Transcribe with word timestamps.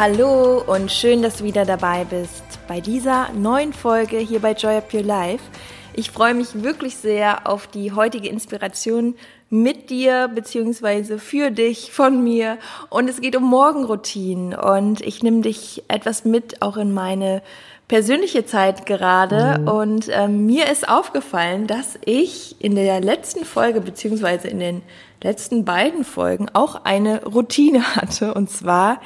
Hallo 0.00 0.62
und 0.66 0.90
schön, 0.90 1.20
dass 1.20 1.36
du 1.36 1.44
wieder 1.44 1.66
dabei 1.66 2.04
bist 2.04 2.42
bei 2.66 2.80
dieser 2.80 3.30
neuen 3.34 3.74
Folge 3.74 4.16
hier 4.16 4.40
bei 4.40 4.52
Joy 4.52 4.78
Up 4.78 4.94
Your 4.94 5.02
Life. 5.02 5.44
Ich 5.92 6.10
freue 6.10 6.32
mich 6.32 6.62
wirklich 6.62 6.96
sehr 6.96 7.46
auf 7.46 7.66
die 7.66 7.92
heutige 7.92 8.30
Inspiration 8.30 9.14
mit 9.50 9.90
dir 9.90 10.28
beziehungsweise 10.34 11.18
für 11.18 11.50
dich 11.50 11.92
von 11.92 12.24
mir 12.24 12.56
und 12.88 13.10
es 13.10 13.20
geht 13.20 13.36
um 13.36 13.44
Morgenroutinen 13.44 14.54
und 14.54 15.02
ich 15.02 15.22
nehme 15.22 15.42
dich 15.42 15.84
etwas 15.88 16.24
mit 16.24 16.62
auch 16.62 16.78
in 16.78 16.94
meine 16.94 17.42
persönliche 17.86 18.46
Zeit 18.46 18.86
gerade 18.86 19.60
mhm. 19.60 19.68
und 19.68 20.08
ähm, 20.10 20.46
mir 20.46 20.70
ist 20.70 20.88
aufgefallen, 20.88 21.66
dass 21.66 21.98
ich 22.06 22.56
in 22.58 22.74
der 22.74 23.02
letzten 23.02 23.44
Folge 23.44 23.82
beziehungsweise 23.82 24.48
in 24.48 24.60
den 24.60 24.82
letzten 25.22 25.64
beiden 25.64 26.04
Folgen 26.04 26.48
auch 26.52 26.84
eine 26.84 27.24
Routine 27.24 27.82
hatte 27.96 28.34
und 28.34 28.50
zwar, 28.50 29.00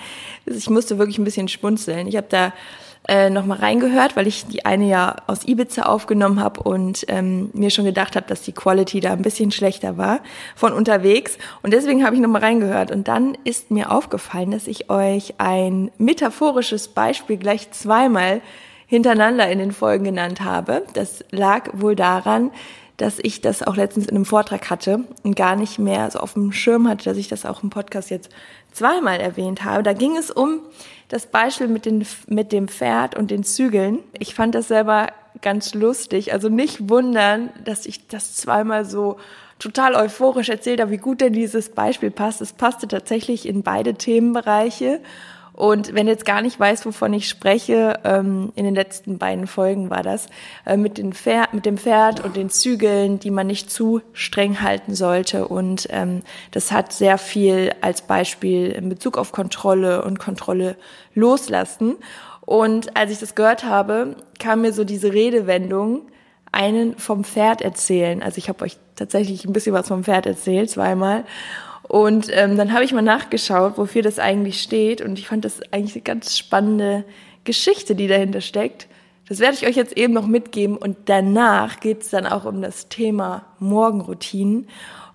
ich 0.46 0.70
musste 0.70 0.98
wirklich 0.98 1.18
ein 1.18 1.24
bisschen 1.24 1.48
schmunzeln. 1.48 2.06
Ich 2.06 2.16
habe 2.16 2.26
da 2.28 2.52
äh, 3.06 3.28
nochmal 3.28 3.58
reingehört, 3.58 4.16
weil 4.16 4.26
ich 4.26 4.46
die 4.46 4.64
eine 4.64 4.88
ja 4.88 5.16
aus 5.26 5.46
Ibiza 5.46 5.82
aufgenommen 5.82 6.40
habe 6.40 6.62
und 6.62 7.04
ähm, 7.08 7.50
mir 7.52 7.68
schon 7.68 7.84
gedacht 7.84 8.16
habe, 8.16 8.26
dass 8.26 8.40
die 8.40 8.52
Quality 8.52 9.00
da 9.00 9.12
ein 9.12 9.20
bisschen 9.20 9.50
schlechter 9.50 9.98
war 9.98 10.20
von 10.56 10.72
unterwegs. 10.72 11.36
Und 11.62 11.74
deswegen 11.74 12.04
habe 12.06 12.16
ich 12.16 12.22
nochmal 12.22 12.40
reingehört. 12.40 12.90
Und 12.90 13.06
dann 13.06 13.36
ist 13.44 13.70
mir 13.70 13.92
aufgefallen, 13.92 14.52
dass 14.52 14.66
ich 14.66 14.88
euch 14.88 15.34
ein 15.36 15.90
metaphorisches 15.98 16.88
Beispiel 16.88 17.36
gleich 17.36 17.70
zweimal 17.72 18.40
hintereinander 18.86 19.50
in 19.50 19.58
den 19.58 19.72
Folgen 19.72 20.04
genannt 20.04 20.40
habe. 20.40 20.84
Das 20.94 21.24
lag 21.30 21.70
wohl 21.74 21.96
daran, 21.96 22.52
dass 22.96 23.18
ich 23.18 23.40
das 23.40 23.62
auch 23.62 23.76
letztens 23.76 24.06
in 24.06 24.16
einem 24.16 24.24
Vortrag 24.24 24.70
hatte 24.70 25.04
und 25.22 25.34
gar 25.34 25.56
nicht 25.56 25.78
mehr 25.78 26.10
so 26.10 26.20
auf 26.20 26.34
dem 26.34 26.52
Schirm 26.52 26.88
hatte, 26.88 27.04
dass 27.04 27.16
ich 27.16 27.28
das 27.28 27.44
auch 27.44 27.62
im 27.62 27.70
Podcast 27.70 28.10
jetzt 28.10 28.30
zweimal 28.72 29.20
erwähnt 29.20 29.64
habe. 29.64 29.82
Da 29.82 29.92
ging 29.92 30.16
es 30.16 30.30
um 30.30 30.60
das 31.08 31.26
Beispiel 31.26 31.68
mit, 31.68 31.86
den, 31.86 32.06
mit 32.28 32.52
dem 32.52 32.68
Pferd 32.68 33.16
und 33.16 33.30
den 33.30 33.42
Zügeln. 33.42 33.98
Ich 34.18 34.34
fand 34.34 34.54
das 34.54 34.68
selber 34.68 35.08
ganz 35.42 35.74
lustig. 35.74 36.32
Also 36.32 36.48
nicht 36.48 36.88
wundern, 36.88 37.50
dass 37.64 37.86
ich 37.86 38.06
das 38.06 38.36
zweimal 38.36 38.84
so 38.84 39.16
total 39.58 39.94
euphorisch 39.94 40.48
erzählt 40.48 40.80
habe, 40.80 40.90
wie 40.90 40.98
gut 40.98 41.20
denn 41.20 41.32
dieses 41.32 41.70
Beispiel 41.70 42.10
passt. 42.10 42.40
Es 42.40 42.52
passte 42.52 42.86
tatsächlich 42.88 43.46
in 43.46 43.62
beide 43.62 43.94
Themenbereiche. 43.94 45.00
Und 45.54 45.94
wenn 45.94 46.08
jetzt 46.08 46.26
gar 46.26 46.42
nicht 46.42 46.58
weiß, 46.58 46.84
wovon 46.84 47.12
ich 47.12 47.28
spreche, 47.28 48.00
ähm, 48.02 48.52
in 48.56 48.64
den 48.64 48.74
letzten 48.74 49.18
beiden 49.18 49.46
Folgen 49.46 49.88
war 49.88 50.02
das, 50.02 50.26
äh, 50.66 50.76
mit, 50.76 50.98
den 50.98 51.12
Pferd, 51.12 51.54
mit 51.54 51.64
dem 51.64 51.78
Pferd 51.78 52.24
und 52.24 52.34
den 52.34 52.50
Zügeln, 52.50 53.20
die 53.20 53.30
man 53.30 53.46
nicht 53.46 53.70
zu 53.70 54.02
streng 54.12 54.60
halten 54.62 54.96
sollte. 54.96 55.46
Und 55.46 55.86
ähm, 55.90 56.22
das 56.50 56.72
hat 56.72 56.92
sehr 56.92 57.18
viel 57.18 57.72
als 57.80 58.02
Beispiel 58.02 58.70
in 58.70 58.88
Bezug 58.88 59.16
auf 59.16 59.30
Kontrolle 59.30 60.04
und 60.04 60.18
Kontrolle 60.18 60.76
loslassen. 61.14 61.96
Und 62.40 62.96
als 62.96 63.12
ich 63.12 63.20
das 63.20 63.36
gehört 63.36 63.62
habe, 63.62 64.16
kam 64.40 64.62
mir 64.62 64.72
so 64.72 64.82
diese 64.82 65.12
Redewendung, 65.12 66.02
einen 66.50 66.96
vom 66.98 67.24
Pferd 67.24 67.62
erzählen. 67.62 68.22
Also 68.22 68.38
ich 68.38 68.48
habe 68.48 68.64
euch 68.64 68.76
tatsächlich 68.96 69.44
ein 69.44 69.52
bisschen 69.52 69.74
was 69.74 69.88
vom 69.88 70.04
Pferd 70.04 70.26
erzählt, 70.26 70.70
zweimal. 70.70 71.24
Und 71.88 72.28
ähm, 72.32 72.56
dann 72.56 72.72
habe 72.72 72.84
ich 72.84 72.92
mal 72.92 73.02
nachgeschaut, 73.02 73.76
wofür 73.76 74.02
das 74.02 74.18
eigentlich 74.18 74.62
steht. 74.62 75.00
Und 75.00 75.18
ich 75.18 75.28
fand 75.28 75.44
das 75.44 75.60
eigentlich 75.72 75.94
eine 75.94 76.02
ganz 76.02 76.36
spannende 76.36 77.04
Geschichte, 77.44 77.94
die 77.94 78.08
dahinter 78.08 78.40
steckt. 78.40 78.88
Das 79.28 79.38
werde 79.38 79.54
ich 79.54 79.66
euch 79.66 79.76
jetzt 79.76 79.96
eben 79.96 80.12
noch 80.12 80.26
mitgeben. 80.26 80.76
Und 80.76 80.96
danach 81.06 81.80
geht 81.80 82.02
es 82.02 82.10
dann 82.10 82.26
auch 82.26 82.44
um 82.44 82.62
das 82.62 82.88
Thema 82.88 83.44
Morgenroutinen. 83.58 84.66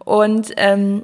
Und 0.06 0.52
ähm, 0.58 1.04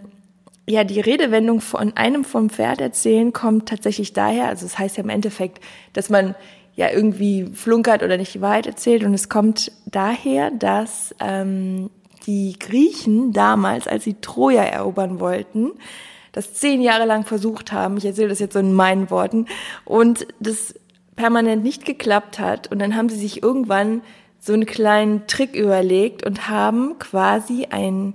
ja, 0.67 0.83
die 0.83 0.99
Redewendung 0.99 1.61
von 1.61 1.95
einem 1.95 2.23
vom 2.23 2.49
Pferd 2.49 2.81
erzählen 2.81 3.33
kommt 3.33 3.69
tatsächlich 3.69 4.13
daher, 4.13 4.47
also 4.47 4.65
es 4.65 4.71
das 4.71 4.79
heißt 4.79 4.97
ja 4.97 5.03
im 5.03 5.09
Endeffekt, 5.09 5.63
dass 5.93 6.09
man 6.09 6.33
ja 6.75 6.89
irgendwie 6.89 7.45
flunkert 7.53 8.01
oder 8.03 8.17
nicht 8.17 8.33
die 8.33 8.41
Wahrheit 8.41 8.65
erzählt. 8.65 9.03
Und 9.03 9.13
es 9.13 9.29
kommt 9.29 9.71
daher, 9.85 10.51
dass 10.51 11.13
ähm, 11.19 11.89
die 12.25 12.57
Griechen 12.59 13.33
damals, 13.33 13.87
als 13.87 14.03
sie 14.03 14.15
Troja 14.21 14.63
erobern 14.63 15.19
wollten, 15.19 15.71
das 16.31 16.53
zehn 16.53 16.81
Jahre 16.81 17.05
lang 17.05 17.25
versucht 17.25 17.71
haben, 17.71 17.97
ich 17.97 18.05
erzähle 18.05 18.29
das 18.29 18.39
jetzt 18.39 18.53
so 18.53 18.59
in 18.59 18.73
meinen 18.73 19.09
Worten, 19.09 19.45
und 19.85 20.27
das 20.39 20.75
permanent 21.15 21.63
nicht 21.63 21.85
geklappt 21.85 22.39
hat. 22.39 22.71
Und 22.71 22.79
dann 22.79 22.95
haben 22.95 23.09
sie 23.09 23.17
sich 23.17 23.41
irgendwann 23.41 24.01
so 24.39 24.53
einen 24.53 24.65
kleinen 24.65 25.27
Trick 25.27 25.55
überlegt 25.55 26.25
und 26.25 26.49
haben 26.49 26.99
quasi 26.99 27.67
ein 27.69 28.13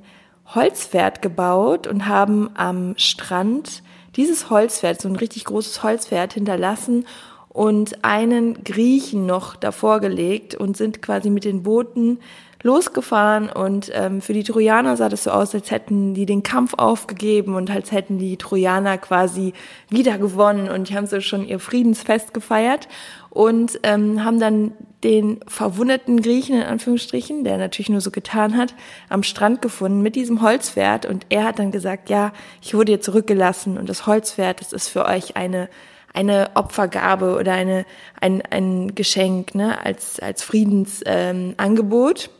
Holzpferd 0.54 1.22
gebaut 1.22 1.86
und 1.86 2.06
haben 2.06 2.50
am 2.54 2.94
Strand 2.96 3.82
dieses 4.16 4.50
Holzpferd, 4.50 5.00
so 5.00 5.08
ein 5.08 5.16
richtig 5.16 5.44
großes 5.44 5.82
Holzpferd 5.82 6.34
hinterlassen 6.34 7.06
und 7.48 8.04
einen 8.04 8.64
Griechen 8.64 9.26
noch 9.26 9.56
davor 9.56 10.00
gelegt 10.00 10.54
und 10.54 10.76
sind 10.76 11.02
quasi 11.02 11.30
mit 11.30 11.44
den 11.44 11.62
Booten 11.62 12.18
losgefahren 12.62 13.48
und 13.48 13.90
ähm, 13.94 14.20
für 14.20 14.32
die 14.32 14.42
Trojaner 14.44 14.96
sah 14.96 15.08
das 15.08 15.24
so 15.24 15.30
aus, 15.30 15.54
als 15.54 15.70
hätten 15.70 16.14
die 16.14 16.26
den 16.26 16.42
Kampf 16.42 16.74
aufgegeben 16.74 17.54
und 17.54 17.70
als 17.70 17.90
hätten 17.90 18.18
die 18.18 18.36
Trojaner 18.36 18.98
quasi 18.98 19.54
wieder 19.88 20.18
gewonnen 20.18 20.68
und 20.68 20.88
die 20.88 20.96
haben 20.96 21.06
so 21.06 21.20
schon 21.20 21.46
ihr 21.46 21.58
Friedensfest 21.58 22.34
gefeiert 22.34 22.88
und 23.30 23.80
ähm, 23.82 24.24
haben 24.24 24.40
dann 24.40 24.72
den 25.02 25.40
verwundeten 25.46 26.20
Griechen 26.20 26.56
in 26.56 26.64
Anführungsstrichen, 26.64 27.44
der 27.44 27.56
natürlich 27.56 27.88
nur 27.88 28.02
so 28.02 28.10
getan 28.10 28.56
hat, 28.56 28.74
am 29.08 29.22
Strand 29.22 29.62
gefunden 29.62 30.02
mit 30.02 30.14
diesem 30.14 30.42
Holzpferd 30.42 31.06
und 31.06 31.24
er 31.30 31.44
hat 31.44 31.58
dann 31.58 31.70
gesagt, 31.70 32.10
ja, 32.10 32.32
ich 32.60 32.74
wurde 32.74 32.92
hier 32.92 33.00
zurückgelassen 33.00 33.78
und 33.78 33.88
das 33.88 34.06
Holzpferd, 34.06 34.60
das 34.60 34.72
ist 34.74 34.88
für 34.88 35.06
euch 35.06 35.36
eine 35.36 35.68
eine 36.12 36.50
Opfergabe 36.54 37.36
oder 37.36 37.52
eine, 37.52 37.86
ein, 38.20 38.42
ein 38.50 38.96
Geschenk 38.96 39.54
ne, 39.54 39.78
als, 39.84 40.18
als 40.18 40.42
Friedensangebot. 40.42 42.24
Ähm, 42.24 42.39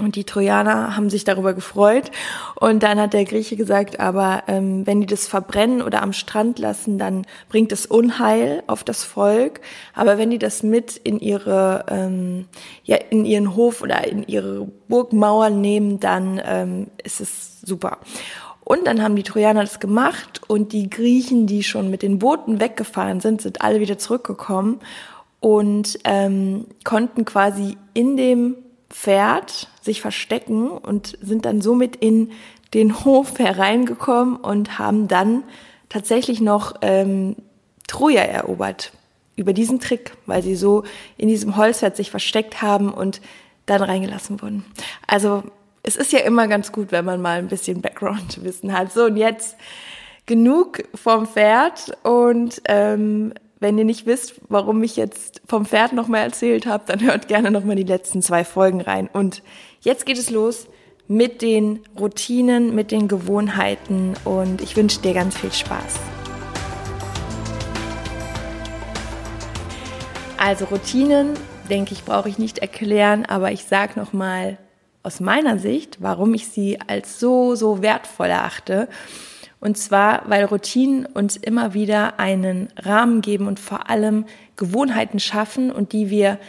und 0.00 0.16
die 0.16 0.24
Trojaner 0.24 0.96
haben 0.96 1.10
sich 1.10 1.24
darüber 1.24 1.52
gefreut. 1.52 2.10
Und 2.56 2.82
dann 2.82 2.98
hat 2.98 3.12
der 3.12 3.24
Grieche 3.24 3.56
gesagt, 3.56 4.00
aber 4.00 4.44
ähm, 4.48 4.86
wenn 4.86 5.00
die 5.00 5.06
das 5.06 5.26
verbrennen 5.26 5.82
oder 5.82 6.02
am 6.02 6.12
Strand 6.12 6.58
lassen, 6.58 6.98
dann 6.98 7.26
bringt 7.48 7.72
es 7.72 7.86
Unheil 7.86 8.62
auf 8.66 8.84
das 8.84 9.04
Volk. 9.04 9.60
Aber 9.94 10.18
wenn 10.18 10.30
die 10.30 10.38
das 10.38 10.62
mit 10.62 10.96
in 10.96 11.20
ihre, 11.20 11.84
ähm, 11.88 12.46
ja, 12.84 12.96
in 13.10 13.24
ihren 13.24 13.54
Hof 13.54 13.82
oder 13.82 14.06
in 14.06 14.22
ihre 14.26 14.66
Burgmauern 14.88 15.60
nehmen, 15.60 16.00
dann 16.00 16.40
ähm, 16.44 16.86
ist 17.04 17.20
es 17.20 17.60
super. 17.60 17.98
Und 18.64 18.86
dann 18.86 19.02
haben 19.02 19.16
die 19.16 19.24
Trojaner 19.24 19.60
das 19.60 19.80
gemacht 19.80 20.40
und 20.46 20.72
die 20.72 20.88
Griechen, 20.88 21.46
die 21.46 21.62
schon 21.62 21.90
mit 21.90 22.02
den 22.02 22.18
Booten 22.18 22.60
weggefahren 22.60 23.20
sind, 23.20 23.42
sind 23.42 23.60
alle 23.60 23.80
wieder 23.80 23.98
zurückgekommen 23.98 24.80
und 25.40 25.98
ähm, 26.04 26.66
konnten 26.84 27.24
quasi 27.24 27.76
in 27.92 28.16
dem 28.16 28.54
Pferd 28.92 29.68
sich 29.80 30.00
verstecken 30.00 30.70
und 30.70 31.18
sind 31.20 31.44
dann 31.44 31.60
somit 31.60 31.96
in 31.96 32.30
den 32.74 33.04
Hof 33.04 33.38
hereingekommen 33.38 34.36
und 34.36 34.78
haben 34.78 35.08
dann 35.08 35.42
tatsächlich 35.88 36.40
noch 36.40 36.76
ähm, 36.82 37.36
Troja 37.88 38.22
erobert 38.22 38.92
über 39.34 39.52
diesen 39.52 39.80
Trick, 39.80 40.12
weil 40.26 40.42
sie 40.42 40.54
so 40.54 40.84
in 41.16 41.28
diesem 41.28 41.56
Holzpferd 41.56 41.96
sich 41.96 42.10
versteckt 42.10 42.62
haben 42.62 42.92
und 42.92 43.20
dann 43.66 43.82
reingelassen 43.82 44.40
wurden. 44.40 44.64
Also 45.06 45.42
es 45.82 45.96
ist 45.96 46.12
ja 46.12 46.20
immer 46.20 46.48
ganz 46.48 46.70
gut, 46.70 46.92
wenn 46.92 47.04
man 47.04 47.20
mal 47.20 47.38
ein 47.38 47.48
bisschen 47.48 47.80
Background-Wissen 47.80 48.72
hat. 48.72 48.92
So, 48.92 49.04
und 49.06 49.16
jetzt 49.16 49.56
genug 50.26 50.84
vom 50.94 51.26
Pferd 51.26 51.96
und 52.04 52.62
ähm, 52.66 53.32
wenn 53.62 53.78
ihr 53.78 53.84
nicht 53.84 54.06
wisst, 54.06 54.34
warum 54.48 54.82
ich 54.82 54.96
jetzt 54.96 55.40
vom 55.46 55.64
Pferd 55.64 55.92
nochmal 55.92 56.22
erzählt 56.22 56.66
habe, 56.66 56.82
dann 56.86 57.00
hört 57.00 57.28
gerne 57.28 57.52
nochmal 57.52 57.76
die 57.76 57.84
letzten 57.84 58.20
zwei 58.20 58.44
Folgen 58.44 58.80
rein. 58.80 59.08
Und 59.10 59.42
jetzt 59.80 60.04
geht 60.04 60.18
es 60.18 60.30
los 60.30 60.66
mit 61.06 61.42
den 61.42 61.80
Routinen, 61.98 62.74
mit 62.74 62.90
den 62.90 63.06
Gewohnheiten 63.06 64.14
und 64.24 64.60
ich 64.60 64.76
wünsche 64.76 65.00
dir 65.00 65.14
ganz 65.14 65.36
viel 65.38 65.52
Spaß. 65.52 65.94
Also 70.36 70.64
Routinen, 70.64 71.34
denke 71.70 71.92
ich, 71.92 72.02
brauche 72.02 72.28
ich 72.28 72.38
nicht 72.38 72.58
erklären, 72.58 73.24
aber 73.26 73.52
ich 73.52 73.64
sage 73.64 73.92
nochmal 73.98 74.58
aus 75.04 75.20
meiner 75.20 75.58
Sicht, 75.58 75.98
warum 76.00 76.34
ich 76.34 76.48
sie 76.48 76.80
als 76.80 77.20
so, 77.20 77.54
so 77.54 77.80
wertvoll 77.80 78.26
erachte. 78.26 78.88
Und 79.62 79.78
zwar, 79.78 80.24
weil 80.26 80.44
Routinen 80.44 81.06
uns 81.06 81.36
immer 81.36 81.72
wieder 81.72 82.18
einen 82.18 82.68
Rahmen 82.76 83.20
geben 83.20 83.46
und 83.46 83.60
vor 83.60 83.88
allem 83.88 84.24
Gewohnheiten 84.56 85.20
schaffen 85.20 85.70
und 85.70 85.92
die 85.92 86.10
wir, 86.10 86.40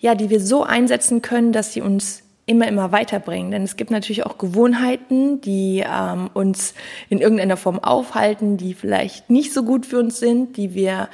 ja, 0.00 0.14
die 0.14 0.30
wir 0.30 0.40
so 0.40 0.62
einsetzen 0.62 1.20
können, 1.20 1.52
dass 1.52 1.74
sie 1.74 1.82
uns 1.82 2.22
immer, 2.46 2.66
immer 2.66 2.90
weiterbringen. 2.90 3.50
Denn 3.50 3.64
es 3.64 3.76
gibt 3.76 3.90
natürlich 3.90 4.24
auch 4.24 4.38
Gewohnheiten, 4.38 5.42
die 5.42 5.84
ähm, 5.86 6.30
uns 6.32 6.72
in 7.10 7.18
irgendeiner 7.18 7.58
Form 7.58 7.80
aufhalten, 7.80 8.56
die 8.56 8.72
vielleicht 8.72 9.28
nicht 9.28 9.52
so 9.52 9.62
gut 9.62 9.84
für 9.84 9.98
uns 9.98 10.18
sind, 10.18 10.56
die 10.56 10.72
wir 10.72 11.10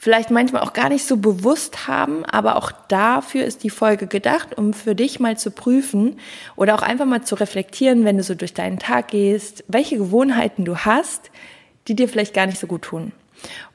vielleicht 0.00 0.30
manchmal 0.30 0.62
auch 0.62 0.72
gar 0.72 0.88
nicht 0.88 1.04
so 1.04 1.18
bewusst 1.18 1.86
haben, 1.86 2.24
aber 2.24 2.56
auch 2.56 2.72
dafür 2.88 3.44
ist 3.44 3.62
die 3.64 3.70
Folge 3.70 4.06
gedacht, 4.06 4.56
um 4.56 4.72
für 4.72 4.94
dich 4.94 5.20
mal 5.20 5.36
zu 5.36 5.50
prüfen 5.50 6.18
oder 6.56 6.74
auch 6.74 6.80
einfach 6.80 7.04
mal 7.04 7.22
zu 7.22 7.34
reflektieren, 7.34 8.06
wenn 8.06 8.16
du 8.16 8.22
so 8.22 8.34
durch 8.34 8.54
deinen 8.54 8.78
Tag 8.78 9.08
gehst, 9.08 9.62
welche 9.68 9.98
Gewohnheiten 9.98 10.64
du 10.64 10.78
hast, 10.78 11.30
die 11.86 11.94
dir 11.94 12.08
vielleicht 12.08 12.32
gar 12.32 12.46
nicht 12.46 12.58
so 12.58 12.66
gut 12.66 12.80
tun. 12.80 13.12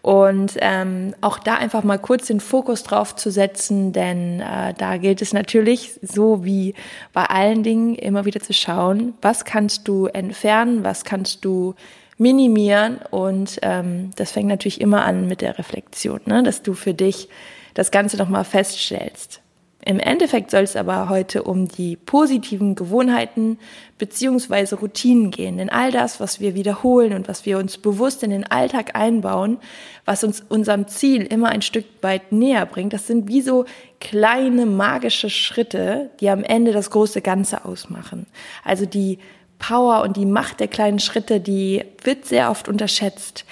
Und 0.02 0.54
ähm, 0.62 1.14
auch 1.22 1.38
da 1.38 1.58
einfach 1.58 1.84
mal 1.84 2.00
kurz 2.00 2.26
den 2.26 2.40
Fokus 2.40 2.82
drauf 2.82 3.16
zu 3.16 3.30
setzen, 3.30 3.94
denn 3.94 4.40
äh, 4.40 4.74
da 4.76 4.98
gilt 4.98 5.22
es 5.22 5.32
natürlich, 5.32 6.00
so 6.02 6.44
wie 6.44 6.74
bei 7.14 7.26
allen 7.26 7.62
Dingen, 7.62 7.94
immer 7.94 8.26
wieder 8.26 8.40
zu 8.40 8.54
schauen, 8.54 9.14
was 9.22 9.46
kannst 9.46 9.88
du 9.88 10.08
entfernen, 10.08 10.84
was 10.84 11.04
kannst 11.04 11.46
du 11.46 11.76
minimieren. 12.18 13.00
Und 13.12 13.60
ähm, 13.62 14.12
das 14.16 14.32
fängt 14.32 14.48
natürlich 14.48 14.82
immer 14.82 15.06
an 15.06 15.28
mit 15.28 15.42
der 15.42 15.58
Reflexion, 15.58 16.22
ne? 16.26 16.44
dass 16.44 16.62
du 16.62 16.74
für 16.74 16.94
dich 16.94 17.30
das 17.74 17.92
Ganze 17.92 18.18
nochmal 18.18 18.46
feststellst. 18.46 19.42
Im 19.88 20.00
Endeffekt 20.00 20.50
soll 20.50 20.64
es 20.64 20.76
aber 20.76 21.10
heute 21.10 21.44
um 21.44 21.68
die 21.68 21.96
positiven 21.96 22.74
Gewohnheiten 22.74 23.60
beziehungsweise 24.00 24.78
Routinen 24.78 25.30
gehen. 25.30 25.58
Denn 25.58 25.70
all 25.70 25.92
das, 25.92 26.20
was 26.20 26.40
wir 26.40 26.56
wiederholen 26.56 27.14
und 27.14 27.28
was 27.28 27.46
wir 27.46 27.60
uns 27.60 27.78
bewusst 27.78 28.24
in 28.24 28.32
den 28.32 28.46
Alltag 28.46 28.96
einbauen, 28.96 29.60
was 30.04 30.24
uns 30.24 30.44
unserem 30.50 30.88
Ziel 30.88 31.22
immer 31.22 31.50
ein 31.50 31.62
Stück 31.62 31.86
weit 32.02 32.32
näher 32.32 32.66
bringt, 32.66 32.94
das 32.94 33.06
sind 33.06 33.28
wie 33.28 33.42
so 33.42 33.66
kleine 34.00 34.66
magische 34.66 35.30
Schritte, 35.30 36.10
die 36.20 36.32
am 36.32 36.44
Ende 36.44 36.72
das 36.72 36.90
große 36.90 37.22
Ganze 37.22 37.64
ausmachen. 37.64 38.26
Also 38.64 38.88
die 38.88 39.20
Power 39.60 40.02
und 40.02 40.18
die 40.18 40.26
Macht 40.26 40.60
der 40.60 40.68
kleinen 40.68 41.00
Schritte, 41.00 41.40
die 41.40 41.84
wird 42.04 42.26
sehr 42.26 42.52
oft 42.52 42.68
unterschätzt. 42.68 43.46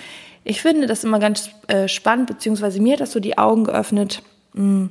Ich 0.44 0.62
finde 0.62 0.88
das 0.88 1.04
immer 1.04 1.20
ganz 1.20 1.50
äh, 1.68 1.88
spannend, 1.88 2.28
beziehungsweise 2.28 2.82
mir 2.82 2.94
hat 2.94 3.02
das 3.02 3.12
so 3.12 3.20
die 3.20 3.38
Augen 3.38 3.64
geöffnet, 3.64 4.22
mh, 4.54 4.62
hm, 4.62 4.90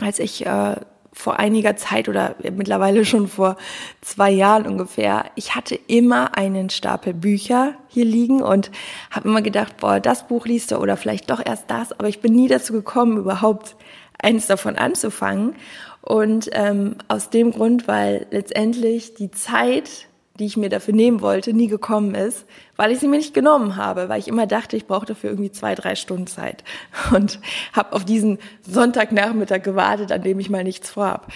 als 0.00 0.18
ich 0.18 0.44
äh, 0.44 0.76
vor 1.16 1.38
einiger 1.38 1.76
Zeit 1.76 2.10
oder 2.10 2.34
mittlerweile 2.54 3.06
schon 3.06 3.26
vor 3.26 3.56
zwei 4.02 4.30
Jahren 4.30 4.66
ungefähr, 4.66 5.24
ich 5.34 5.54
hatte 5.54 5.74
immer 5.74 6.36
einen 6.36 6.68
Stapel 6.68 7.14
Bücher 7.14 7.72
hier 7.88 8.04
liegen 8.04 8.42
und 8.42 8.70
habe 9.10 9.28
immer 9.28 9.40
gedacht, 9.40 9.78
boah, 9.78 9.98
das 9.98 10.28
Buch 10.28 10.44
liest 10.44 10.72
du 10.72 10.76
oder 10.76 10.98
vielleicht 10.98 11.30
doch 11.30 11.40
erst 11.44 11.70
das, 11.70 11.92
aber 11.92 12.08
ich 12.08 12.20
bin 12.20 12.34
nie 12.34 12.48
dazu 12.48 12.74
gekommen, 12.74 13.16
überhaupt 13.16 13.76
eins 14.20 14.46
davon 14.46 14.76
anzufangen. 14.76 15.54
Und 16.02 16.50
ähm, 16.52 16.96
aus 17.08 17.30
dem 17.30 17.50
Grund, 17.50 17.88
weil 17.88 18.26
letztendlich 18.30 19.14
die 19.14 19.30
Zeit 19.30 20.05
die 20.38 20.46
ich 20.46 20.56
mir 20.56 20.68
dafür 20.68 20.94
nehmen 20.94 21.20
wollte, 21.20 21.52
nie 21.52 21.68
gekommen 21.68 22.14
ist, 22.14 22.46
weil 22.76 22.92
ich 22.92 22.98
sie 22.98 23.08
mir 23.08 23.16
nicht 23.16 23.34
genommen 23.34 23.76
habe, 23.76 24.08
weil 24.08 24.18
ich 24.18 24.28
immer 24.28 24.46
dachte, 24.46 24.76
ich 24.76 24.86
brauche 24.86 25.06
dafür 25.06 25.30
irgendwie 25.30 25.52
zwei, 25.52 25.74
drei 25.74 25.94
Stunden 25.94 26.26
Zeit 26.26 26.64
und 27.14 27.40
habe 27.72 27.92
auf 27.92 28.04
diesen 28.04 28.38
Sonntagnachmittag 28.62 29.62
gewartet, 29.62 30.12
an 30.12 30.22
dem 30.22 30.38
ich 30.38 30.50
mal 30.50 30.64
nichts 30.64 30.90
vorhab. 30.90 31.32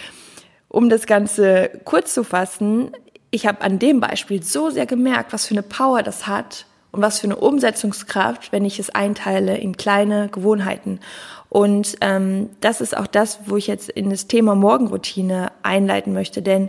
Um 0.69 0.89
das 0.89 1.07
Ganze 1.07 1.71
kurz 1.85 2.15
zu 2.15 2.23
fassen, 2.23 2.93
ich 3.31 3.47
habe 3.47 3.63
an 3.63 3.79
dem 3.79 4.01
Beispiel 4.01 4.43
so 4.43 4.71
sehr 4.71 4.87
gemerkt, 4.87 5.33
was 5.33 5.47
für 5.47 5.55
eine 5.55 5.63
Power 5.63 6.03
das 6.03 6.27
hat 6.27 6.67
und 6.93 7.03
was 7.03 7.21
für 7.21 7.27
eine 7.27 7.37
Umsetzungskraft, 7.37 8.53
wenn 8.53 8.65
ich 8.65 8.79
es 8.79 8.91
einteile 8.91 9.57
in 9.57 9.77
kleine 9.77 10.29
Gewohnheiten. 10.29 11.01
Und 11.49 11.97
ähm, 12.01 12.51
das 12.61 12.81
ist 12.81 12.97
auch 12.97 13.07
das, 13.07 13.41
wo 13.47 13.57
ich 13.57 13.67
jetzt 13.67 13.89
in 13.89 14.11
das 14.11 14.27
Thema 14.27 14.55
Morgenroutine 14.55 15.51
einleiten 15.63 16.13
möchte, 16.13 16.43
denn 16.43 16.69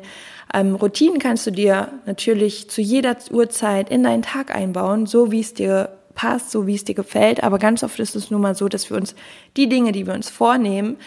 ähm, 0.53 0.75
Routinen 0.75 1.19
kannst 1.19 1.48
du 1.48 1.51
dir 1.51 1.89
natürlich 2.06 2.69
zu 2.69 2.81
jeder 2.81 3.15
Uhrzeit 3.31 3.89
in 3.89 4.03
deinen 4.03 4.21
Tag 4.21 4.53
einbauen, 4.53 5.06
so 5.06 5.31
wie 5.31 5.39
es 5.39 5.53
dir 5.53 5.89
passt, 6.13 6.51
so 6.51 6.68
wie 6.68 6.75
es 6.75 6.83
dir 6.83 6.95
gefällt. 6.95 7.44
Aber 7.44 7.57
ganz 7.57 7.83
oft 7.83 8.00
ist 8.00 8.15
es 8.15 8.31
nun 8.31 8.42
mal 8.42 8.56
so, 8.56 8.68
dass 8.68 8.89
wir 8.89 8.98
uns 8.98 9.15
die 9.57 9.69
Dinge, 9.69 9.92
die 9.92 10.06
wir 10.06 10.13
uns 10.13 10.30
vornehmen, 10.30 10.98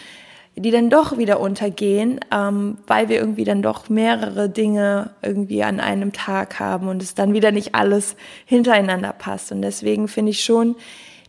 die 0.55 0.71
dann 0.71 0.89
doch 0.89 1.17
wieder 1.17 1.39
untergehen, 1.39 2.19
ähm, 2.31 2.77
weil 2.87 3.09
wir 3.09 3.17
irgendwie 3.17 3.43
dann 3.43 3.61
doch 3.61 3.89
mehrere 3.89 4.49
Dinge 4.49 5.11
irgendwie 5.21 5.63
an 5.63 5.79
einem 5.79 6.13
Tag 6.13 6.59
haben 6.59 6.87
und 6.87 7.03
es 7.03 7.13
dann 7.13 7.33
wieder 7.33 7.51
nicht 7.51 7.75
alles 7.75 8.15
hintereinander 8.45 9.13
passt. 9.13 9.51
Und 9.51 9.61
deswegen 9.61 10.07
finde 10.07 10.31
ich 10.31 10.43
schon 10.43 10.75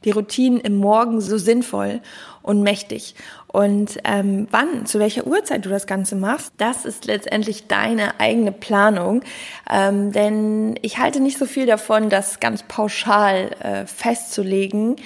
die 0.04 0.12
Routinen 0.12 0.60
im 0.60 0.76
Morgen 0.76 1.20
so 1.20 1.36
sinnvoll 1.36 2.00
und 2.46 2.62
mächtig. 2.62 3.14
Und 3.48 3.98
ähm, 4.04 4.46
wann, 4.50 4.86
zu 4.86 4.98
welcher 5.00 5.26
Uhrzeit 5.26 5.64
du 5.64 5.68
das 5.68 5.86
Ganze 5.86 6.14
machst, 6.14 6.52
das 6.58 6.84
ist 6.84 7.04
letztendlich 7.04 7.66
deine 7.66 8.20
eigene 8.20 8.52
Planung. 8.52 9.22
Ähm, 9.70 10.12
denn 10.12 10.78
ich 10.82 10.98
halte 10.98 11.20
nicht 11.20 11.38
so 11.38 11.46
viel 11.46 11.66
davon, 11.66 12.08
das 12.08 12.38
ganz 12.38 12.62
pauschal 12.62 13.50
äh, 13.60 13.86
festzulegen. 13.86 14.96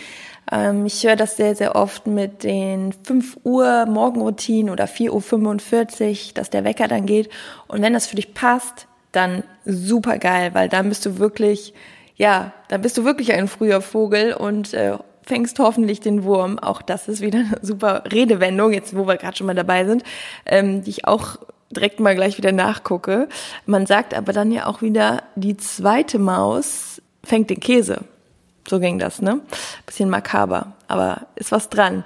Ähm, 0.52 0.84
ich 0.84 1.02
höre 1.04 1.16
das 1.16 1.37
sehr, 1.37 1.54
sehr 1.54 1.76
oft 1.76 2.06
mit 2.06 2.44
den 2.44 2.92
5 2.92 3.38
Uhr 3.44 3.86
Morgenroutinen 3.86 4.70
oder 4.70 4.84
4.45 4.84 6.28
Uhr, 6.28 6.34
dass 6.34 6.50
der 6.50 6.64
Wecker 6.64 6.88
dann 6.88 7.06
geht. 7.06 7.31
Und 7.69 7.81
wenn 7.81 7.94
das 7.94 8.06
für 8.06 8.16
dich 8.16 8.34
passt, 8.34 8.86
dann 9.12 9.44
super 9.64 10.19
geil, 10.19 10.50
weil 10.52 10.69
dann 10.69 10.90
bist 10.90 11.06
du 11.06 11.19
wirklich, 11.19 11.72
ja, 12.16 12.52
dann 12.69 12.82
bist 12.82 12.98
du 12.98 13.04
wirklich 13.04 13.32
ein 13.32 13.48
früher 13.48 13.81
Vogel 13.81 14.34
und 14.34 14.75
äh, 14.75 14.98
fängst 15.31 15.61
hoffentlich 15.61 16.00
den 16.00 16.25
Wurm. 16.25 16.59
Auch 16.59 16.82
das 16.82 17.06
ist 17.06 17.21
wieder 17.21 17.38
eine 17.38 17.59
super 17.62 18.03
Redewendung, 18.11 18.73
jetzt 18.73 18.97
wo 18.97 19.06
wir 19.06 19.17
gerade 19.17 19.37
schon 19.37 19.47
mal 19.47 19.55
dabei 19.55 19.85
sind, 19.85 20.03
ähm, 20.44 20.82
die 20.82 20.91
ich 20.91 21.06
auch 21.06 21.37
direkt 21.71 22.00
mal 22.00 22.17
gleich 22.17 22.37
wieder 22.37 22.50
nachgucke. 22.50 23.29
Man 23.65 23.87
sagt 23.87 24.12
aber 24.12 24.32
dann 24.32 24.50
ja 24.50 24.67
auch 24.67 24.82
wieder, 24.82 25.23
die 25.37 25.56
zweite 25.56 26.19
Maus 26.19 27.00
fängt 27.23 27.49
den 27.49 27.61
Käse. 27.61 28.00
So 28.69 28.81
ging 28.81 28.99
das, 28.99 29.23
ne? 29.23 29.41
Bisschen 29.87 30.11
makaber, 30.11 30.73
aber 30.88 31.29
ist 31.37 31.53
was 31.53 31.69
dran. 31.69 32.05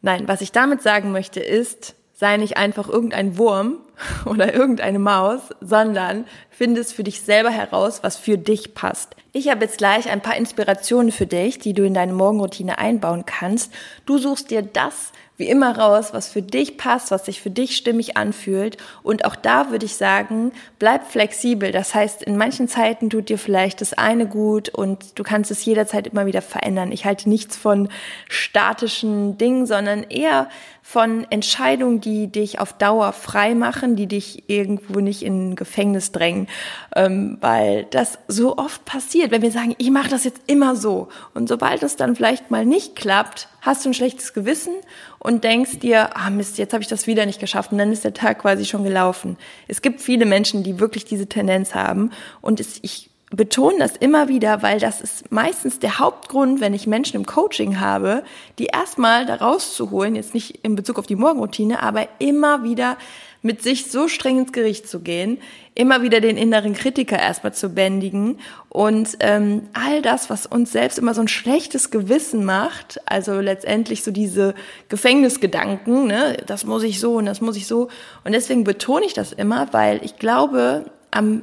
Nein, 0.00 0.26
was 0.26 0.40
ich 0.40 0.50
damit 0.50 0.80
sagen 0.80 1.12
möchte 1.12 1.40
ist, 1.40 1.94
sei 2.22 2.36
nicht 2.36 2.56
einfach 2.56 2.88
irgendein 2.88 3.36
Wurm 3.36 3.78
oder 4.26 4.54
irgendeine 4.54 5.00
Maus, 5.00 5.40
sondern 5.60 6.24
finde 6.50 6.80
es 6.80 6.92
für 6.92 7.02
dich 7.02 7.22
selber 7.22 7.50
heraus, 7.50 8.04
was 8.04 8.16
für 8.16 8.38
dich 8.38 8.74
passt. 8.74 9.16
Ich 9.32 9.48
habe 9.48 9.64
jetzt 9.64 9.78
gleich 9.78 10.08
ein 10.08 10.20
paar 10.20 10.36
Inspirationen 10.36 11.10
für 11.10 11.26
dich, 11.26 11.58
die 11.58 11.72
du 11.72 11.84
in 11.84 11.94
deine 11.94 12.12
Morgenroutine 12.12 12.78
einbauen 12.78 13.26
kannst. 13.26 13.72
Du 14.06 14.18
suchst 14.18 14.52
dir 14.52 14.62
das 14.62 15.10
wie 15.42 15.48
immer 15.48 15.76
raus, 15.76 16.12
was 16.12 16.28
für 16.28 16.42
dich 16.42 16.76
passt, 16.76 17.10
was 17.10 17.26
sich 17.26 17.40
für 17.40 17.50
dich 17.50 17.76
stimmig 17.76 18.16
anfühlt. 18.16 18.76
Und 19.02 19.24
auch 19.24 19.34
da 19.34 19.72
würde 19.72 19.86
ich 19.86 19.96
sagen, 19.96 20.52
bleib 20.78 21.10
flexibel. 21.10 21.72
Das 21.72 21.94
heißt, 21.96 22.22
in 22.22 22.36
manchen 22.36 22.68
Zeiten 22.68 23.10
tut 23.10 23.28
dir 23.28 23.38
vielleicht 23.38 23.80
das 23.80 23.94
eine 23.94 24.28
gut 24.28 24.68
und 24.68 25.18
du 25.18 25.24
kannst 25.24 25.50
es 25.50 25.64
jederzeit 25.64 26.06
immer 26.06 26.26
wieder 26.26 26.42
verändern. 26.42 26.92
Ich 26.92 27.04
halte 27.06 27.28
nichts 27.28 27.56
von 27.56 27.88
statischen 28.28 29.36
Dingen, 29.36 29.66
sondern 29.66 30.04
eher 30.04 30.48
von 30.82 31.24
Entscheidungen, 31.30 32.00
die 32.00 32.26
dich 32.26 32.58
auf 32.58 32.72
Dauer 32.72 33.12
frei 33.12 33.54
machen, 33.54 33.94
die 33.94 34.08
dich 34.08 34.48
irgendwo 34.48 34.98
nicht 34.98 35.22
in 35.22 35.54
Gefängnis 35.54 36.10
drängen, 36.10 36.48
ähm, 36.96 37.38
weil 37.40 37.84
das 37.84 38.18
so 38.26 38.58
oft 38.58 38.84
passiert, 38.84 39.30
wenn 39.30 39.42
wir 39.42 39.52
sagen, 39.52 39.76
ich 39.78 39.90
mache 39.90 40.10
das 40.10 40.24
jetzt 40.24 40.42
immer 40.48 40.74
so. 40.74 41.08
Und 41.34 41.48
sobald 41.48 41.84
es 41.84 41.96
dann 41.96 42.16
vielleicht 42.16 42.50
mal 42.50 42.66
nicht 42.66 42.96
klappt, 42.96 43.48
hast 43.60 43.84
du 43.84 43.90
ein 43.90 43.94
schlechtes 43.94 44.34
Gewissen 44.34 44.74
und 45.20 45.44
denkst 45.44 45.78
dir, 45.78 46.16
ah 46.16 46.30
Mist, 46.30 46.58
jetzt 46.58 46.72
habe 46.72 46.82
ich 46.82 46.88
das 46.88 47.06
wieder 47.06 47.26
nicht 47.26 47.40
geschafft. 47.40 47.70
Und 47.70 47.78
dann 47.78 47.92
ist 47.92 48.04
der 48.04 48.12
Tag 48.12 48.40
quasi 48.40 48.64
schon 48.64 48.82
gelaufen. 48.82 49.38
Es 49.68 49.82
gibt 49.82 50.00
viele 50.00 50.26
Menschen, 50.26 50.64
die 50.64 50.80
wirklich 50.80 51.04
diese 51.04 51.28
Tendenz 51.28 51.76
haben. 51.76 52.10
Und 52.40 52.58
ich 52.60 53.11
betone 53.36 53.78
das 53.78 53.96
immer 53.96 54.28
wieder, 54.28 54.62
weil 54.62 54.78
das 54.78 55.00
ist 55.00 55.32
meistens 55.32 55.78
der 55.78 55.98
Hauptgrund, 55.98 56.60
wenn 56.60 56.74
ich 56.74 56.86
Menschen 56.86 57.16
im 57.16 57.26
Coaching 57.26 57.80
habe, 57.80 58.24
die 58.58 58.66
erstmal 58.66 59.26
da 59.26 59.36
rauszuholen, 59.36 60.16
jetzt 60.16 60.34
nicht 60.34 60.60
in 60.62 60.76
Bezug 60.76 60.98
auf 60.98 61.06
die 61.06 61.16
Morgenroutine, 61.16 61.82
aber 61.82 62.08
immer 62.18 62.62
wieder 62.62 62.96
mit 63.42 63.60
sich 63.62 63.90
so 63.90 64.06
streng 64.06 64.38
ins 64.38 64.52
Gericht 64.52 64.88
zu 64.88 65.00
gehen, 65.00 65.38
immer 65.74 66.02
wieder 66.02 66.20
den 66.20 66.36
inneren 66.36 66.74
Kritiker 66.74 67.18
erstmal 67.18 67.52
zu 67.52 67.70
bändigen 67.70 68.38
und 68.68 69.16
ähm, 69.20 69.68
all 69.72 70.00
das, 70.00 70.30
was 70.30 70.46
uns 70.46 70.70
selbst 70.70 70.98
immer 70.98 71.12
so 71.12 71.22
ein 71.22 71.28
schlechtes 71.28 71.90
Gewissen 71.90 72.44
macht, 72.44 73.00
also 73.06 73.40
letztendlich 73.40 74.04
so 74.04 74.12
diese 74.12 74.54
Gefängnisgedanken, 74.88 76.06
ne, 76.06 76.36
das 76.46 76.64
muss 76.64 76.84
ich 76.84 77.00
so 77.00 77.14
und 77.14 77.26
das 77.26 77.40
muss 77.40 77.56
ich 77.56 77.66
so. 77.66 77.88
Und 78.24 78.32
deswegen 78.32 78.62
betone 78.62 79.06
ich 79.06 79.14
das 79.14 79.32
immer, 79.32 79.72
weil 79.72 80.04
ich 80.04 80.18
glaube, 80.18 80.84
am 81.10 81.42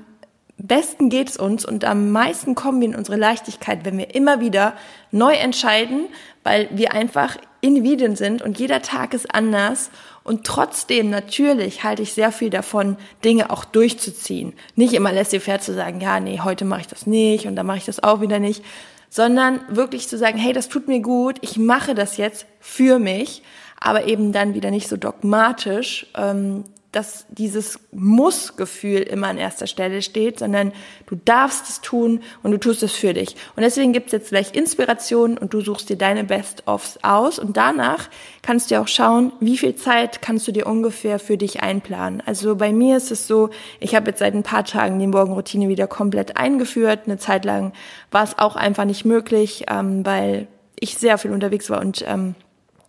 besten 0.59 1.09
geht 1.09 1.29
es 1.29 1.37
uns 1.37 1.65
und 1.65 1.85
am 1.85 2.11
meisten 2.11 2.55
kommen 2.55 2.81
wir 2.81 2.89
in 2.89 2.95
unsere 2.95 3.17
Leichtigkeit, 3.17 3.85
wenn 3.85 3.97
wir 3.97 4.13
immer 4.13 4.39
wieder 4.39 4.73
neu 5.11 5.33
entscheiden, 5.33 6.07
weil 6.43 6.69
wir 6.71 6.93
einfach 6.93 7.37
Individuen 7.61 8.15
sind 8.15 8.41
und 8.41 8.59
jeder 8.59 8.81
Tag 8.81 9.13
ist 9.13 9.33
anders. 9.33 9.89
Und 10.23 10.45
trotzdem, 10.45 11.09
natürlich, 11.09 11.83
halte 11.83 12.03
ich 12.03 12.13
sehr 12.13 12.31
viel 12.31 12.49
davon, 12.49 12.97
Dinge 13.23 13.49
auch 13.49 13.65
durchzuziehen. 13.65 14.53
Nicht 14.75 14.93
immer 14.93 15.11
laissez-faire 15.11 15.59
zu 15.59 15.73
sagen, 15.73 16.01
ja, 16.01 16.19
nee, 16.19 16.39
heute 16.43 16.65
mache 16.65 16.81
ich 16.81 16.87
das 16.87 17.07
nicht 17.07 17.47
und 17.47 17.55
dann 17.55 17.65
mache 17.65 17.77
ich 17.77 17.85
das 17.85 18.03
auch 18.03 18.21
wieder 18.21 18.39
nicht, 18.39 18.63
sondern 19.09 19.61
wirklich 19.69 20.07
zu 20.07 20.17
sagen, 20.17 20.37
hey, 20.37 20.53
das 20.53 20.69
tut 20.69 20.87
mir 20.87 20.99
gut, 20.99 21.37
ich 21.41 21.57
mache 21.57 21.95
das 21.95 22.17
jetzt 22.17 22.45
für 22.59 22.99
mich, 22.99 23.41
aber 23.79 24.05
eben 24.05 24.31
dann 24.31 24.53
wieder 24.53 24.71
nicht 24.71 24.87
so 24.87 24.97
dogmatisch, 24.97 26.07
ähm, 26.15 26.65
dass 26.91 27.27
dieses 27.29 27.79
Muss-Gefühl 27.91 29.01
immer 29.01 29.27
an 29.27 29.37
erster 29.37 29.67
Stelle 29.67 30.01
steht, 30.01 30.39
sondern 30.39 30.71
du 31.05 31.15
darfst 31.23 31.69
es 31.69 31.81
tun 31.81 32.21
und 32.41 32.51
du 32.51 32.57
tust 32.57 32.81
es 32.81 32.93
für 32.93 33.13
dich. 33.13 33.35
Und 33.55 33.61
deswegen 33.61 33.93
gibt 33.93 34.07
es 34.07 34.11
jetzt 34.13 34.29
gleich 34.29 34.55
Inspiration 34.55 35.37
und 35.37 35.53
du 35.53 35.61
suchst 35.61 35.89
dir 35.89 35.97
deine 35.97 36.23
Best-ofs 36.23 36.97
aus 37.03 37.37
und 37.37 37.57
danach 37.57 38.09
kannst 38.41 38.71
du 38.71 38.79
auch 38.79 38.87
schauen, 38.87 39.31
wie 39.39 39.57
viel 39.57 39.75
Zeit 39.75 40.23
kannst 40.23 40.47
du 40.47 40.51
dir 40.51 40.65
ungefähr 40.65 41.19
für 41.19 41.37
dich 41.37 41.61
einplanen. 41.61 42.23
Also 42.25 42.55
bei 42.55 42.73
mir 42.73 42.97
ist 42.97 43.11
es 43.11 43.27
so, 43.27 43.51
ich 43.79 43.93
habe 43.93 44.09
jetzt 44.09 44.19
seit 44.19 44.33
ein 44.33 44.43
paar 44.43 44.65
Tagen 44.65 44.97
die 44.97 45.07
Morgenroutine 45.07 45.69
wieder 45.69 45.85
komplett 45.85 46.37
eingeführt. 46.37 47.01
Eine 47.05 47.19
Zeit 47.19 47.45
lang 47.45 47.73
war 48.09 48.23
es 48.23 48.39
auch 48.39 48.55
einfach 48.55 48.85
nicht 48.85 49.05
möglich, 49.05 49.65
ähm, 49.67 50.03
weil 50.05 50.47
ich 50.79 50.97
sehr 50.97 51.19
viel 51.19 51.31
unterwegs 51.31 51.69
war 51.69 51.81
und 51.81 52.03
ähm, 52.07 52.33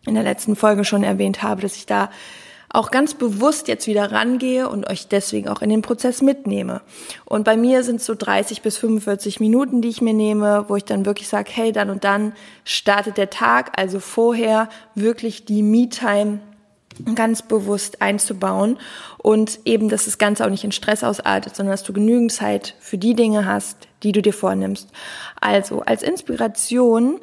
in 0.06 0.14
der 0.14 0.22
letzten 0.22 0.56
Folge 0.56 0.84
schon 0.84 1.02
erwähnt 1.02 1.42
habe, 1.42 1.60
dass 1.60 1.76
ich 1.76 1.84
da 1.84 2.08
auch 2.72 2.90
ganz 2.90 3.14
bewusst 3.14 3.66
jetzt 3.68 3.86
wieder 3.86 4.12
rangehe 4.12 4.68
und 4.68 4.88
euch 4.88 5.08
deswegen 5.08 5.48
auch 5.48 5.60
in 5.60 5.70
den 5.70 5.82
Prozess 5.82 6.22
mitnehme. 6.22 6.82
Und 7.24 7.44
bei 7.44 7.56
mir 7.56 7.82
sind 7.82 7.96
es 7.96 8.06
so 8.06 8.14
30 8.14 8.62
bis 8.62 8.78
45 8.78 9.40
Minuten, 9.40 9.82
die 9.82 9.88
ich 9.88 10.00
mir 10.00 10.14
nehme, 10.14 10.66
wo 10.68 10.76
ich 10.76 10.84
dann 10.84 11.04
wirklich 11.04 11.28
sage, 11.28 11.50
hey, 11.52 11.72
dann 11.72 11.90
und 11.90 12.04
dann 12.04 12.32
startet 12.64 13.16
der 13.16 13.30
Tag, 13.30 13.72
also 13.78 13.98
vorher 13.98 14.68
wirklich 14.94 15.44
die 15.44 15.62
Me-Time 15.62 16.38
ganz 17.14 17.42
bewusst 17.42 18.02
einzubauen 18.02 18.78
und 19.18 19.60
eben, 19.64 19.88
dass 19.88 20.04
das 20.04 20.18
Ganze 20.18 20.44
auch 20.44 20.50
nicht 20.50 20.64
in 20.64 20.72
Stress 20.72 21.02
ausartet, 21.02 21.56
sondern 21.56 21.72
dass 21.72 21.82
du 21.82 21.92
genügend 21.92 22.32
Zeit 22.32 22.74
für 22.78 22.98
die 22.98 23.14
Dinge 23.14 23.46
hast, 23.46 23.88
die 24.02 24.12
du 24.12 24.22
dir 24.22 24.32
vornimmst. 24.32 24.90
Also 25.40 25.82
als 25.82 26.02
Inspiration 26.02 27.20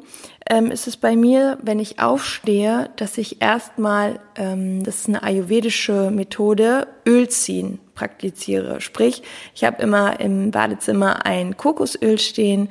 ähm, 0.48 0.70
ist 0.70 0.86
es 0.86 0.96
bei 0.96 1.16
mir, 1.16 1.58
wenn 1.62 1.78
ich 1.78 2.00
aufstehe, 2.00 2.90
dass 2.96 3.18
ich 3.18 3.42
erstmal, 3.42 4.20
ähm, 4.36 4.82
das 4.84 5.00
ist 5.00 5.08
eine 5.08 5.22
ayurvedische 5.22 6.10
Methode, 6.10 6.86
Öl 7.06 7.28
ziehen 7.28 7.78
praktiziere. 7.94 8.80
Sprich, 8.80 9.22
ich 9.54 9.64
habe 9.64 9.82
immer 9.82 10.20
im 10.20 10.52
Badezimmer 10.52 11.26
ein 11.26 11.56
Kokosöl 11.56 12.18
stehen 12.18 12.68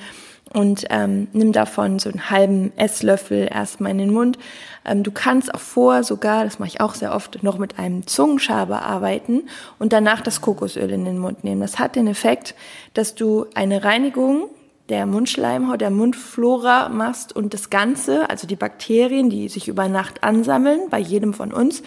und 0.58 0.86
ähm, 0.90 1.28
nimm 1.34 1.52
davon 1.52 2.00
so 2.00 2.10
einen 2.10 2.32
halben 2.32 2.76
Esslöffel 2.78 3.48
erstmal 3.48 3.92
in 3.92 4.00
den 4.00 4.12
Mund. 4.12 4.40
Ähm, 4.86 5.04
du 5.04 5.12
kannst 5.12 5.54
auch 5.54 5.60
vor 5.60 6.04
sogar, 6.04 6.46
das 6.46 6.58
mache 6.58 6.70
ich 6.70 6.82
auch 6.82 6.96
sehr 6.96 7.14
oft, 7.14 7.44
noch 7.44 7.60
mit 7.60 7.78
einem 7.78 8.08
Zungenschaber 8.08 8.82
arbeiten 8.82 9.44
und 9.78 9.94
danach 9.94 10.22
das 10.22 10.42
Kokosöl 10.42 10.90
in 10.90 11.06
den 11.06 11.20
Mund 11.20 11.44
nehmen. 11.44 11.62
Das 11.62 11.78
hat 11.78 11.96
den 11.96 12.08
Effekt, 12.08 12.56
dass 12.96 13.14
du 13.14 13.46
eine 13.54 13.84
Reinigung 13.84 14.50
der 14.90 15.06
Mundschleimhaut, 15.06 15.80
der 15.80 15.92
Mundflora 15.92 16.90
machst 16.90 17.36
und 17.36 17.54
das 17.54 17.70
Ganze, 17.70 18.28
also 18.28 18.48
die 18.48 18.56
Bakterien, 18.56 19.30
die 19.30 19.50
sich 19.50 19.68
über 19.68 19.88
Nacht 19.88 20.24
ansammeln, 20.24 20.90
bei 20.90 20.98
jedem 20.98 21.36
von 21.36 21.54
uns, 21.54 21.84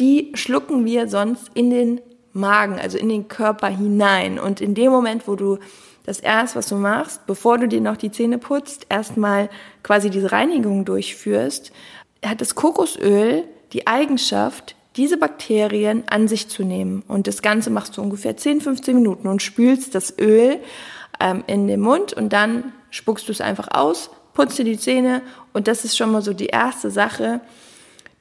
die 0.00 0.32
schlucken 0.34 0.84
wir 0.84 1.06
sonst 1.06 1.48
in 1.54 1.70
den 1.70 2.00
Magen, 2.32 2.80
also 2.80 2.98
in 2.98 3.08
den 3.08 3.28
Körper 3.28 3.68
hinein. 3.68 4.40
Und 4.40 4.60
in 4.60 4.74
dem 4.74 4.90
Moment, 4.90 5.28
wo 5.28 5.36
du 5.36 5.58
das 6.04 6.20
erst, 6.20 6.54
was 6.54 6.68
du 6.68 6.76
machst, 6.76 7.26
bevor 7.26 7.58
du 7.58 7.66
dir 7.66 7.80
noch 7.80 7.96
die 7.96 8.12
Zähne 8.12 8.38
putzt, 8.38 8.86
erstmal 8.88 9.48
quasi 9.82 10.10
diese 10.10 10.32
Reinigung 10.32 10.84
durchführst, 10.84 11.72
hat 12.24 12.40
das 12.40 12.54
Kokosöl 12.54 13.44
die 13.72 13.86
Eigenschaft, 13.86 14.76
diese 14.96 15.16
Bakterien 15.16 16.04
an 16.06 16.28
sich 16.28 16.48
zu 16.48 16.62
nehmen. 16.62 17.02
Und 17.08 17.26
das 17.26 17.42
Ganze 17.42 17.70
machst 17.70 17.96
du 17.96 18.02
ungefähr 18.02 18.36
10, 18.36 18.60
15 18.60 18.94
Minuten 18.94 19.26
und 19.26 19.42
spülst 19.42 19.94
das 19.94 20.16
Öl 20.18 20.58
ähm, 21.20 21.42
in 21.46 21.66
den 21.66 21.80
Mund 21.80 22.12
und 22.12 22.32
dann 22.32 22.72
spuckst 22.90 23.26
du 23.28 23.32
es 23.32 23.40
einfach 23.40 23.68
aus, 23.72 24.10
putzt 24.34 24.58
dir 24.58 24.64
die 24.64 24.78
Zähne 24.78 25.22
und 25.52 25.68
das 25.68 25.84
ist 25.84 25.96
schon 25.96 26.12
mal 26.12 26.22
so 26.22 26.32
die 26.32 26.46
erste 26.46 26.90
Sache, 26.90 27.40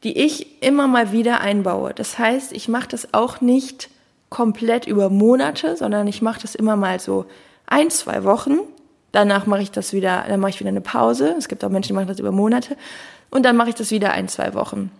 die 0.03 0.17
ich 0.17 0.63
immer 0.63 0.87
mal 0.87 1.11
wieder 1.11 1.41
einbaue. 1.41 1.93
Das 1.93 2.17
heißt, 2.17 2.53
ich 2.53 2.67
mache 2.67 2.87
das 2.87 3.13
auch 3.13 3.41
nicht 3.41 3.89
komplett 4.29 4.87
über 4.87 5.09
Monate, 5.09 5.77
sondern 5.77 6.07
ich 6.07 6.21
mache 6.21 6.41
das 6.41 6.55
immer 6.55 6.75
mal 6.75 6.99
so 6.99 7.25
ein, 7.65 7.89
zwei 7.89 8.23
Wochen. 8.23 8.59
Danach 9.11 9.45
mache 9.45 9.61
ich 9.61 9.71
das 9.71 9.93
wieder, 9.93 10.25
dann 10.27 10.39
mache 10.39 10.51
ich 10.51 10.59
wieder 10.59 10.69
eine 10.69 10.81
Pause. 10.81 11.35
Es 11.37 11.47
gibt 11.47 11.63
auch 11.63 11.69
Menschen, 11.69 11.89
die 11.89 11.93
machen 11.93 12.07
das 12.07 12.19
über 12.19 12.31
Monate. 12.31 12.75
Und 13.29 13.43
dann 13.43 13.55
mache 13.55 13.69
ich 13.69 13.75
das 13.75 13.91
wieder 13.91 14.11
ein, 14.11 14.27
zwei 14.27 14.53
Wochen. 14.53 14.91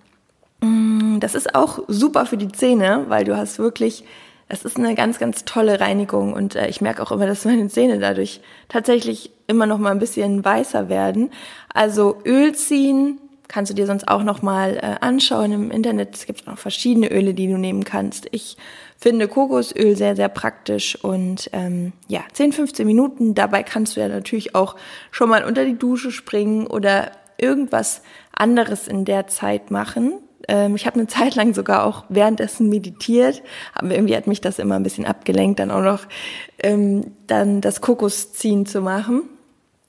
Mm, 0.62 1.20
das 1.20 1.36
ist 1.36 1.55
auch 1.55 1.79
super 1.88 2.25
für 2.25 2.38
die 2.38 2.51
Zähne, 2.51 3.05
weil 3.08 3.25
du 3.25 3.36
hast 3.36 3.60
wirklich, 3.60 4.03
es 4.48 4.63
ist 4.65 4.77
eine 4.77 4.96
ganz, 4.96 5.20
ganz 5.20 5.46
tolle 5.46 5.79
Reinigung 5.79 6.34
und 6.34 6.55
äh, 6.55 6.67
ich 6.67 6.82
merke 6.82 7.01
auch 7.01 7.12
immer, 7.12 7.27
dass 7.27 7.46
meine 7.46 7.67
Zähne 7.67 8.00
dadurch 8.00 8.41
tatsächlich 8.70 9.32
immer 9.48 9.65
noch 9.65 9.77
mal 9.77 9.91
ein 9.91 10.00
bisschen 10.00 10.43
weißer 10.43 10.89
werden. 10.89 11.32
Also 11.74 12.17
Öl 12.25 12.53
ziehen, 12.55 13.20
kannst 13.48 13.72
du 13.72 13.75
dir 13.75 13.86
sonst 13.86 14.08
auch 14.08 14.24
noch 14.24 14.41
mal 14.41 14.77
äh, 14.77 15.05
anschauen 15.05 15.51
im 15.51 15.72
Internet. 15.72 16.15
Es 16.15 16.25
gibt 16.25 16.48
auch 16.48 16.58
verschiedene 16.58 17.12
Öle, 17.12 17.34
die 17.34 17.48
du 17.48 17.58
nehmen 17.58 17.84
kannst. 17.84 18.27
Ich 18.32 18.58
finde 19.03 19.27
Kokosöl 19.27 19.98
sehr, 19.98 20.15
sehr 20.15 20.29
praktisch 20.29 20.95
und 21.03 21.50
ähm, 21.51 21.91
ja, 22.07 22.22
10, 22.31 22.53
15 22.53 22.88
Minuten. 22.88 23.36
Dabei 23.36 23.62
kannst 23.62 23.98
du 23.98 24.00
ja 24.00 24.07
natürlich 24.07 24.55
auch 24.55 24.77
schon 25.12 25.27
mal 25.27 25.43
unter 25.43 25.65
die 25.65 25.77
Dusche 25.77 26.10
springen 26.10 26.67
oder 26.67 27.12
irgendwas 27.38 28.01
anderes 28.31 28.88
in 28.88 29.03
der 29.03 29.27
Zeit 29.27 29.72
machen. 29.72 30.13
Ähm, 30.48 30.77
ich 30.77 30.86
habe 30.86 30.98
eine 30.98 31.07
Zeit 31.07 31.36
lang 31.36 31.53
sogar 31.53 31.86
auch 31.86 32.05
währenddessen 32.07 32.69
meditiert, 32.69 33.43
aber 33.74 33.93
irgendwie 33.93 34.15
hat 34.15 34.25
mich 34.25 34.39
das 34.39 34.57
immer 34.57 34.75
ein 34.75 34.83
bisschen 34.83 35.05
abgelenkt, 35.05 35.60
dann 35.60 35.69
auch 35.69 35.81
noch 35.81 36.07
ähm, 36.60 37.12
dann 37.27 37.60
das 37.60 37.81
Kokosziehen 37.81 38.65
zu 38.65 38.79
machen. 38.79 39.24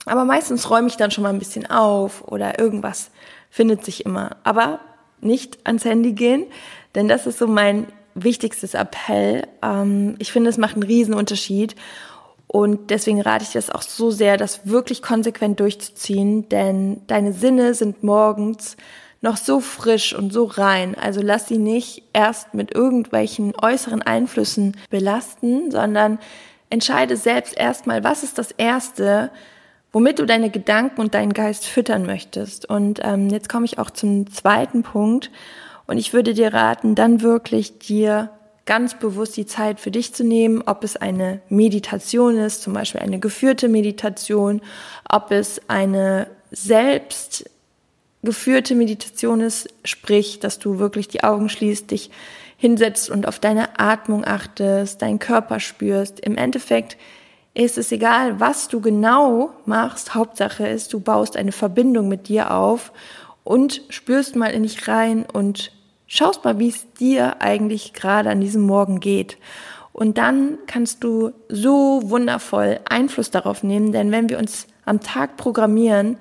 Aber 0.05 0.25
meistens 0.25 0.69
räume 0.69 0.89
ich 0.89 0.97
dann 0.97 1.11
schon 1.11 1.21
mal 1.23 1.29
ein 1.29 1.39
bisschen 1.39 1.69
auf 1.69 2.27
oder 2.27 2.59
irgendwas 2.59 3.11
findet 3.49 3.85
sich 3.85 4.05
immer. 4.05 4.35
Aber 4.43 4.81
nicht 5.21 5.59
ans 5.63 5.85
Handy 5.85 6.11
gehen, 6.11 6.47
denn 6.95 7.07
das 7.07 7.25
ist 7.27 7.39
so 7.39 7.47
mein 7.47 7.87
wichtigstes 8.15 8.73
Appell. 8.73 9.47
Ähm, 9.61 10.15
ich 10.19 10.31
finde, 10.31 10.49
es 10.49 10.57
macht 10.57 10.73
einen 10.73 10.83
riesen 10.83 11.13
Unterschied. 11.13 11.75
Und 12.47 12.89
deswegen 12.89 13.21
rate 13.21 13.43
ich 13.43 13.51
das 13.51 13.69
auch 13.69 13.81
so 13.81 14.11
sehr, 14.11 14.37
das 14.37 14.67
wirklich 14.67 15.01
konsequent 15.01 15.59
durchzuziehen, 15.59 16.47
denn 16.49 17.01
deine 17.07 17.33
Sinne 17.33 17.73
sind 17.73 18.03
morgens 18.03 18.77
noch 19.21 19.37
so 19.37 19.59
frisch 19.59 20.13
und 20.13 20.31
so 20.31 20.45
rein. 20.45 20.95
Also 20.95 21.21
lass 21.21 21.47
sie 21.47 21.57
nicht 21.57 22.03
erst 22.13 22.53
mit 22.53 22.73
irgendwelchen 22.73 23.53
äußeren 23.59 24.01
Einflüssen 24.03 24.77
belasten, 24.89 25.71
sondern 25.71 26.19
entscheide 26.69 27.17
selbst 27.17 27.57
erstmal, 27.57 28.03
was 28.03 28.23
ist 28.23 28.37
das 28.37 28.51
Erste, 28.51 29.31
womit 29.91 30.19
du 30.19 30.25
deine 30.25 30.49
Gedanken 30.49 31.01
und 31.01 31.13
deinen 31.13 31.33
Geist 31.33 31.65
füttern 31.65 32.05
möchtest. 32.05 32.69
Und 32.69 32.99
ähm, 33.03 33.29
jetzt 33.29 33.49
komme 33.49 33.65
ich 33.65 33.79
auch 33.79 33.89
zum 33.89 34.31
zweiten 34.31 34.83
Punkt. 34.83 35.31
Und 35.87 35.97
ich 35.97 36.13
würde 36.13 36.33
dir 36.33 36.53
raten, 36.53 36.95
dann 36.95 37.21
wirklich 37.21 37.79
dir 37.79 38.29
ganz 38.65 38.97
bewusst 38.97 39.37
die 39.37 39.45
Zeit 39.45 39.79
für 39.79 39.91
dich 39.91 40.13
zu 40.13 40.23
nehmen, 40.23 40.63
ob 40.65 40.83
es 40.83 40.97
eine 40.97 41.41
Meditation 41.49 42.37
ist, 42.37 42.63
zum 42.63 42.73
Beispiel 42.73 43.01
eine 43.01 43.19
geführte 43.19 43.69
Meditation, 43.69 44.61
ob 45.07 45.31
es 45.31 45.61
eine 45.67 46.27
selbst 46.49 47.49
geführte 48.23 48.73
Meditation 48.73 49.39
ist, 49.39 49.69
sprich, 49.83 50.39
dass 50.39 50.57
du 50.57 50.79
wirklich 50.79 51.07
die 51.07 51.23
Augen 51.23 51.47
schließt, 51.47 51.91
dich 51.91 52.09
hinsetzt 52.57 53.11
und 53.11 53.27
auf 53.27 53.37
deine 53.37 53.79
Atmung 53.79 54.25
achtest, 54.25 55.01
deinen 55.01 55.19
Körper 55.19 55.59
spürst. 55.59 56.19
Im 56.19 56.35
Endeffekt 56.35 56.97
ist 57.53 57.77
es 57.77 57.91
egal, 57.91 58.39
was 58.39 58.67
du 58.67 58.81
genau 58.81 59.51
machst. 59.65 60.15
Hauptsache 60.15 60.67
ist, 60.67 60.91
du 60.93 60.99
baust 60.99 61.37
eine 61.37 61.51
Verbindung 61.51 62.07
mit 62.07 62.27
dir 62.27 62.51
auf 62.51 62.91
und 63.45 63.83
spürst 63.89 64.35
mal 64.35 64.47
in 64.47 64.63
dich 64.63 64.89
rein 64.89 65.25
und 65.31 65.71
schaust 66.07 66.43
mal, 66.43 66.59
wie 66.59 66.67
es 66.67 66.91
dir 66.93 67.41
eigentlich 67.41 67.93
gerade 67.93 68.29
an 68.29 68.41
diesem 68.41 68.63
Morgen 68.63 68.99
geht. 68.99 69.37
Und 69.93 70.17
dann 70.17 70.57
kannst 70.67 71.05
du 71.05 71.31
so 71.47 72.01
wundervoll 72.03 72.81
Einfluss 72.89 73.31
darauf 73.31 73.63
nehmen, 73.63 73.93
denn 73.93 74.11
wenn 74.11 74.27
wir 74.27 74.39
uns 74.39 74.67
am 74.83 74.99
Tag 74.99 75.37
programmieren, 75.37 76.17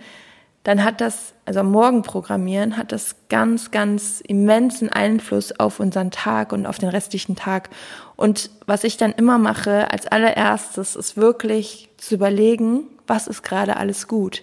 dann 0.62 0.84
hat 0.84 1.00
das, 1.00 1.34
also 1.44 1.60
am 1.60 1.72
Morgen 1.72 2.02
programmieren, 2.02 2.76
hat 2.76 2.92
das 2.92 3.16
ganz, 3.28 3.70
ganz 3.70 4.20
immensen 4.20 4.90
Einfluss 4.90 5.58
auf 5.58 5.80
unseren 5.80 6.10
Tag 6.10 6.52
und 6.52 6.66
auf 6.66 6.78
den 6.78 6.88
restlichen 6.88 7.36
Tag. 7.36 7.68
Und 8.16 8.50
was 8.66 8.84
ich 8.84 8.96
dann 8.96 9.12
immer 9.12 9.38
mache, 9.38 9.90
als 9.90 10.06
allererstes, 10.06 10.94
ist 10.94 11.16
wirklich 11.16 11.90
zu 11.96 12.14
überlegen, 12.14 12.84
was 13.06 13.26
ist 13.26 13.42
gerade 13.42 13.76
alles 13.76 14.08
gut. 14.08 14.42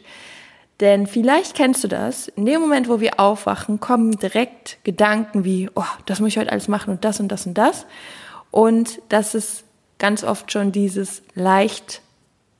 Denn 0.82 1.06
vielleicht 1.06 1.56
kennst 1.56 1.84
du 1.84 1.88
das, 1.88 2.28
in 2.28 2.46
dem 2.46 2.60
Moment, 2.60 2.90
wo 2.90 3.00
wir 3.00 3.20
aufwachen, 3.20 3.80
kommen 3.80 4.18
direkt 4.18 4.80
Gedanken 4.84 5.46
wie, 5.46 5.70
oh, 5.76 5.84
das 6.08 6.20
muss 6.20 6.30
ich 6.30 6.38
heute 6.40 6.52
alles 6.52 6.68
machen 6.68 6.90
und 6.90 7.06
das 7.06 7.20
und 7.20 7.28
das 7.28 7.46
und 7.46 7.54
das. 7.54 7.86
Und 8.50 9.00
das 9.10 9.36
ist 9.36 9.64
ganz 10.00 10.24
oft 10.24 10.52
schon 10.52 10.72
dieses 10.72 11.22
leicht 11.36 12.02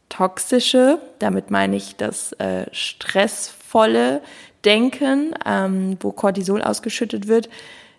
toxische, 0.10 1.00
damit 1.18 1.50
meine 1.50 1.76
ich 1.76 1.96
das 1.96 2.34
äh, 2.34 2.68
stressvolle 2.72 4.22
Denken, 4.66 5.34
ähm, 5.44 5.98
wo 6.00 6.12
Cortisol 6.12 6.62
ausgeschüttet 6.62 7.28
wird, 7.28 7.50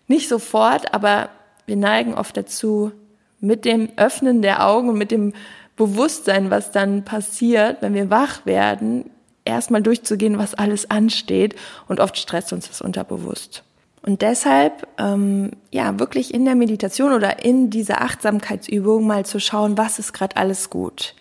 nicht 0.06 0.28
sofort, 0.28 0.94
aber 0.94 1.30
wir 1.66 1.76
neigen 1.76 2.14
oft 2.14 2.36
dazu, 2.36 2.92
mit 3.40 3.64
dem 3.64 3.88
Öffnen 3.96 4.40
der 4.40 4.64
Augen 4.68 4.96
mit 4.96 5.10
dem 5.10 5.32
Bewusstsein, 5.74 6.50
was 6.50 6.70
dann 6.70 7.04
passiert, 7.04 7.78
wenn 7.80 7.94
wir 7.94 8.08
wach 8.08 8.46
werden, 8.46 9.10
erstmal 9.44 9.82
durchzugehen, 9.82 10.38
was 10.38 10.54
alles 10.54 10.90
ansteht. 10.90 11.54
Und 11.88 12.00
oft 12.00 12.16
stresst 12.16 12.52
uns 12.52 12.68
das 12.68 12.80
unterbewusst. 12.80 13.62
Und 14.02 14.22
deshalb, 14.22 14.86
ähm, 14.98 15.52
ja, 15.70 15.98
wirklich 15.98 16.34
in 16.34 16.44
der 16.44 16.56
Meditation 16.56 17.12
oder 17.12 17.44
in 17.44 17.70
dieser 17.70 18.02
Achtsamkeitsübung 18.02 19.06
mal 19.06 19.24
zu 19.24 19.38
schauen, 19.38 19.78
was 19.78 20.00
ist 20.00 20.12
gerade 20.12 20.36
alles 20.36 20.70
gut. 20.70 21.14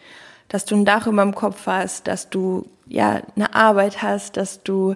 Dass 0.50 0.66
du 0.66 0.75
ein 0.75 0.86
Dach 0.86 1.06
über 1.06 1.22
dem 1.22 1.36
Kopf 1.36 1.68
hast, 1.68 2.08
dass 2.08 2.30
du, 2.30 2.66
ja, 2.88 3.22
eine 3.36 3.54
Arbeit 3.54 4.01
hast, 4.01 4.36
dass 4.36 4.63
du 4.63 4.96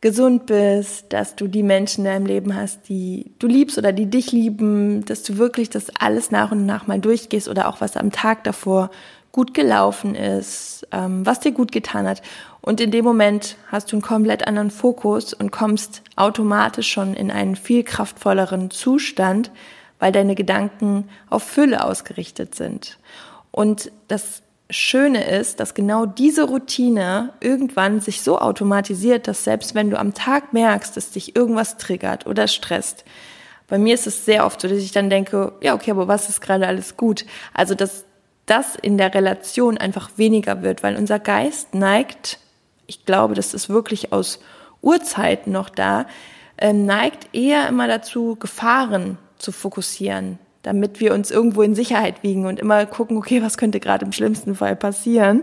gesund 0.00 0.46
bist, 0.46 1.12
dass 1.12 1.34
du 1.34 1.48
die 1.48 1.62
Menschen 1.62 2.04
in 2.04 2.12
deinem 2.12 2.26
Leben 2.26 2.54
hast, 2.54 2.88
die 2.88 3.32
du 3.38 3.46
liebst 3.46 3.78
oder 3.78 3.92
die 3.92 4.06
dich 4.06 4.30
lieben, 4.30 5.04
dass 5.04 5.22
du 5.22 5.38
wirklich 5.38 5.70
das 5.70 5.90
alles 5.98 6.30
nach 6.30 6.52
und 6.52 6.66
nach 6.66 6.86
mal 6.86 7.00
durchgehst 7.00 7.48
oder 7.48 7.68
auch 7.68 7.80
was 7.80 7.96
am 7.96 8.12
Tag 8.12 8.44
davor 8.44 8.90
gut 9.38 9.54
gelaufen 9.54 10.16
ist, 10.16 10.84
ähm, 10.90 11.24
was 11.24 11.38
dir 11.38 11.52
gut 11.52 11.70
getan 11.70 12.08
hat. 12.08 12.22
Und 12.60 12.80
in 12.80 12.90
dem 12.90 13.04
Moment 13.04 13.54
hast 13.68 13.92
du 13.92 13.94
einen 13.94 14.02
komplett 14.02 14.48
anderen 14.48 14.72
Fokus 14.72 15.32
und 15.32 15.52
kommst 15.52 16.02
automatisch 16.16 16.90
schon 16.90 17.14
in 17.14 17.30
einen 17.30 17.54
viel 17.54 17.84
kraftvolleren 17.84 18.72
Zustand, 18.72 19.52
weil 20.00 20.10
deine 20.10 20.34
Gedanken 20.34 21.08
auf 21.30 21.44
Fülle 21.44 21.84
ausgerichtet 21.84 22.56
sind. 22.56 22.98
Und 23.52 23.92
das 24.08 24.42
Schöne 24.70 25.30
ist, 25.30 25.60
dass 25.60 25.74
genau 25.74 26.04
diese 26.04 26.42
Routine 26.42 27.32
irgendwann 27.38 28.00
sich 28.00 28.22
so 28.22 28.40
automatisiert, 28.40 29.28
dass 29.28 29.44
selbst 29.44 29.76
wenn 29.76 29.88
du 29.88 30.00
am 30.00 30.14
Tag 30.14 30.52
merkst, 30.52 30.96
dass 30.96 31.12
dich 31.12 31.36
irgendwas 31.36 31.76
triggert 31.76 32.26
oder 32.26 32.48
stresst, 32.48 33.04
bei 33.68 33.78
mir 33.78 33.94
ist 33.94 34.08
es 34.08 34.24
sehr 34.24 34.44
oft 34.46 34.60
so, 34.60 34.66
dass 34.66 34.78
ich 34.78 34.92
dann 34.92 35.10
denke, 35.10 35.52
ja, 35.60 35.74
okay, 35.74 35.92
aber 35.92 36.08
was 36.08 36.28
ist 36.28 36.40
gerade 36.40 36.66
alles 36.66 36.96
gut? 36.96 37.24
Also, 37.52 37.74
dass 37.74 38.06
das 38.50 38.76
in 38.76 38.98
der 38.98 39.14
Relation 39.14 39.78
einfach 39.78 40.10
weniger 40.16 40.62
wird, 40.62 40.82
weil 40.82 40.96
unser 40.96 41.18
Geist 41.18 41.74
neigt, 41.74 42.38
ich 42.86 43.04
glaube, 43.04 43.34
das 43.34 43.54
ist 43.54 43.68
wirklich 43.68 44.12
aus 44.12 44.40
Urzeiten 44.80 45.52
noch 45.52 45.68
da, 45.68 46.06
äh, 46.56 46.72
neigt 46.72 47.34
eher 47.34 47.68
immer 47.68 47.86
dazu, 47.86 48.36
Gefahren 48.36 49.18
zu 49.38 49.52
fokussieren, 49.52 50.38
damit 50.62 51.00
wir 51.00 51.14
uns 51.14 51.30
irgendwo 51.30 51.62
in 51.62 51.74
Sicherheit 51.74 52.22
wiegen 52.22 52.46
und 52.46 52.58
immer 52.58 52.86
gucken, 52.86 53.16
okay, 53.16 53.42
was 53.42 53.58
könnte 53.58 53.80
gerade 53.80 54.04
im 54.04 54.12
schlimmsten 54.12 54.54
Fall 54.54 54.76
passieren. 54.76 55.42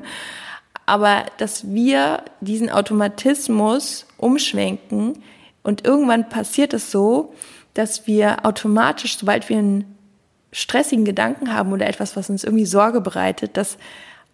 Aber 0.86 1.26
dass 1.38 1.72
wir 1.74 2.24
diesen 2.42 2.70
Automatismus 2.70 4.06
umschwenken 4.18 5.24
und 5.64 5.86
irgendwann 5.86 6.30
passiert 6.30 6.74
es 6.74 6.92
so, 6.92 7.34
dass 7.74 8.08
wir 8.08 8.46
automatisch, 8.46 9.18
sobald 9.18 9.50
wir 9.50 9.58
einen 9.58 9.95
stressigen 10.56 11.04
Gedanken 11.04 11.54
haben 11.54 11.74
oder 11.74 11.86
etwas, 11.86 12.16
was 12.16 12.30
uns 12.30 12.46
irgendwie 12.46 12.66
Sorge 12.66 13.02
bereitet, 13.02 13.58
dass 13.58 13.78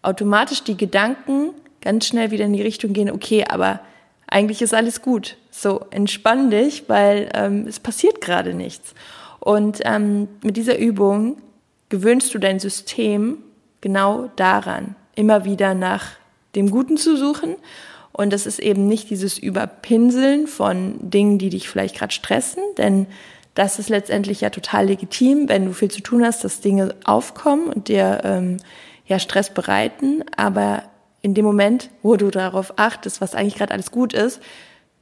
automatisch 0.04 0.63
die 0.63 0.78
Gedanken 0.78 1.50
ganz 1.82 2.06
schnell 2.06 2.30
wieder 2.30 2.46
in 2.46 2.54
die 2.54 2.62
Richtung 2.62 2.94
gehen, 2.94 3.10
okay, 3.10 3.44
aber 3.50 3.80
eigentlich 4.28 4.62
ist 4.62 4.75
alles 4.75 5.01
gut. 5.01 5.38
So, 5.50 5.82
entspann 5.90 6.51
dich, 6.51 6.88
weil 6.88 7.30
ähm, 7.34 7.66
es 7.68 7.80
passiert 7.80 8.22
gerade 8.22 8.54
nichts. 8.54 8.94
Und 9.40 9.80
ähm, 9.84 10.28
mit 10.44 10.58
dieser 10.58 10.78
Übung 10.78 11.38
gewöhnst 11.90 12.32
du 12.36 12.38
dein 12.38 12.60
System 12.60 13.40
genau 13.82 14.30
daran, 14.36 14.96
immer 15.16 15.44
wieder 15.44 15.74
nach 15.74 16.12
dem 16.56 16.70
Guten 16.70 16.98
zu 16.98 17.18
suchen. 17.18 17.56
Und 18.12 18.32
das 18.32 18.46
ist 18.46 18.60
eben 18.60 18.88
nicht 18.88 19.10
dieses 19.10 19.40
Überpinseln 19.40 20.46
von 20.46 20.98
Dingen, 21.01 21.40
die 21.40 21.50
dich 21.50 21.68
vielleicht 21.68 21.96
gerade 21.98 22.13
stressen, 22.13 22.62
denn 22.78 23.08
das 23.55 23.79
ist 23.79 23.89
letztendlich 23.89 24.41
ja 24.41 24.50
total 24.50 24.88
legitim, 24.88 25.50
wenn 25.50 25.65
du 25.65 25.74
viel 25.74 25.91
zu 25.91 26.01
tun 26.01 26.24
hast, 26.24 26.43
dass 26.43 26.62
Dinge 26.62 26.96
aufkommen 27.03 27.67
und 27.67 27.88
dir 27.88 28.22
ähm, 28.24 28.58
ja 29.05 29.20
Stress 29.20 29.53
bereiten. 29.53 30.24
Aber 30.38 30.84
in 31.22 31.34
dem 31.34 31.46
Moment, 31.46 31.89
wo 32.01 32.15
du 32.15 32.31
darauf 32.31 32.74
achtest, 32.77 33.22
was 33.22 33.36
eigentlich 33.36 33.55
gerade 33.55 33.74
alles 33.74 33.91
gut 33.91 34.13
ist, 34.13 34.41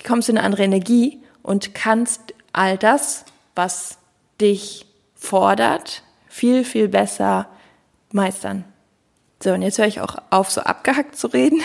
kommst 0.06 0.28
du 0.28 0.32
in 0.32 0.38
eine 0.38 0.46
andere 0.46 0.64
Energie 0.64 1.22
und 1.44 1.76
kannst 1.76 2.34
all 2.52 2.78
das, 2.78 3.26
was 3.56 3.98
dich 4.42 4.86
fordert, 5.16 6.04
viel, 6.28 6.64
viel 6.64 6.88
besser 6.88 7.48
meistern. 8.12 8.64
So, 9.42 9.52
und 9.54 9.62
jetzt 9.62 9.78
höre 9.78 9.88
ich 9.88 10.02
auch 10.02 10.18
auf, 10.32 10.52
so 10.52 10.62
abgehackt 10.62 11.16
zu 11.16 11.28
reden. 11.28 11.62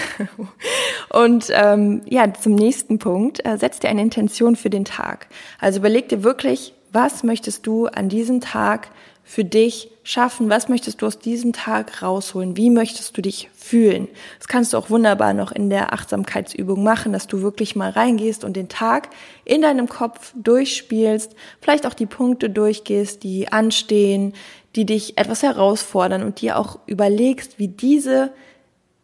Und 1.10 1.46
ähm, 1.50 2.02
ja, 2.08 2.32
zum 2.32 2.54
nächsten 2.54 2.98
Punkt. 2.98 3.44
Äh, 3.44 3.58
setz 3.58 3.80
dir 3.80 3.88
eine 3.88 4.02
Intention 4.02 4.54
für 4.54 4.70
den 4.70 4.84
Tag. 4.84 5.26
Also 5.58 5.80
überleg 5.80 6.08
dir 6.08 6.22
wirklich, 6.22 6.72
was 6.92 7.24
möchtest 7.24 7.66
du 7.66 7.86
an 7.86 8.08
diesem 8.08 8.40
Tag 8.40 8.90
für 9.24 9.44
dich 9.44 9.90
schaffen? 10.04 10.50
Was 10.50 10.68
möchtest 10.68 11.02
du 11.02 11.06
aus 11.06 11.18
diesem 11.18 11.52
Tag 11.52 12.02
rausholen? 12.02 12.56
Wie 12.56 12.70
möchtest 12.70 13.16
du 13.16 13.22
dich 13.22 13.50
fühlen? 13.56 14.06
Das 14.38 14.46
kannst 14.46 14.72
du 14.72 14.76
auch 14.76 14.90
wunderbar 14.90 15.32
noch 15.32 15.50
in 15.50 15.70
der 15.70 15.92
Achtsamkeitsübung 15.92 16.84
machen, 16.84 17.12
dass 17.12 17.26
du 17.26 17.42
wirklich 17.42 17.74
mal 17.74 17.90
reingehst 17.90 18.44
und 18.44 18.54
den 18.54 18.68
Tag 18.68 19.08
in 19.44 19.62
deinem 19.62 19.88
Kopf 19.88 20.32
durchspielst, 20.36 21.34
vielleicht 21.60 21.86
auch 21.86 21.94
die 21.94 22.06
Punkte 22.06 22.50
durchgehst, 22.50 23.24
die 23.24 23.50
anstehen, 23.50 24.34
die 24.76 24.86
dich 24.86 25.18
etwas 25.18 25.42
herausfordern 25.42 26.22
und 26.22 26.40
dir 26.40 26.58
auch 26.58 26.78
überlegst, 26.86 27.58
wie 27.58 27.68
diese 27.68 28.32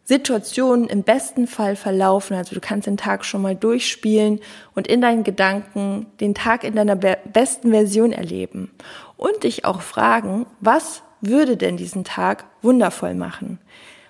Situationen 0.03 0.87
im 0.87 1.03
besten 1.03 1.47
Fall 1.47 1.75
verlaufen. 1.75 2.35
Also 2.35 2.53
du 2.53 2.61
kannst 2.61 2.87
den 2.87 2.97
Tag 2.97 3.23
schon 3.23 3.41
mal 3.41 3.55
durchspielen 3.55 4.39
und 4.75 4.87
in 4.87 4.99
deinen 4.99 5.23
Gedanken 5.23 6.07
den 6.19 6.33
Tag 6.33 6.63
in 6.63 6.75
deiner 6.75 6.95
besten 6.95 7.71
Version 7.71 8.11
erleben. 8.11 8.71
Und 9.15 9.43
dich 9.43 9.63
auch 9.63 9.81
fragen, 9.81 10.47
was 10.59 11.03
würde 11.21 11.55
denn 11.55 11.77
diesen 11.77 12.03
Tag 12.03 12.45
wundervoll 12.61 13.13
machen? 13.13 13.59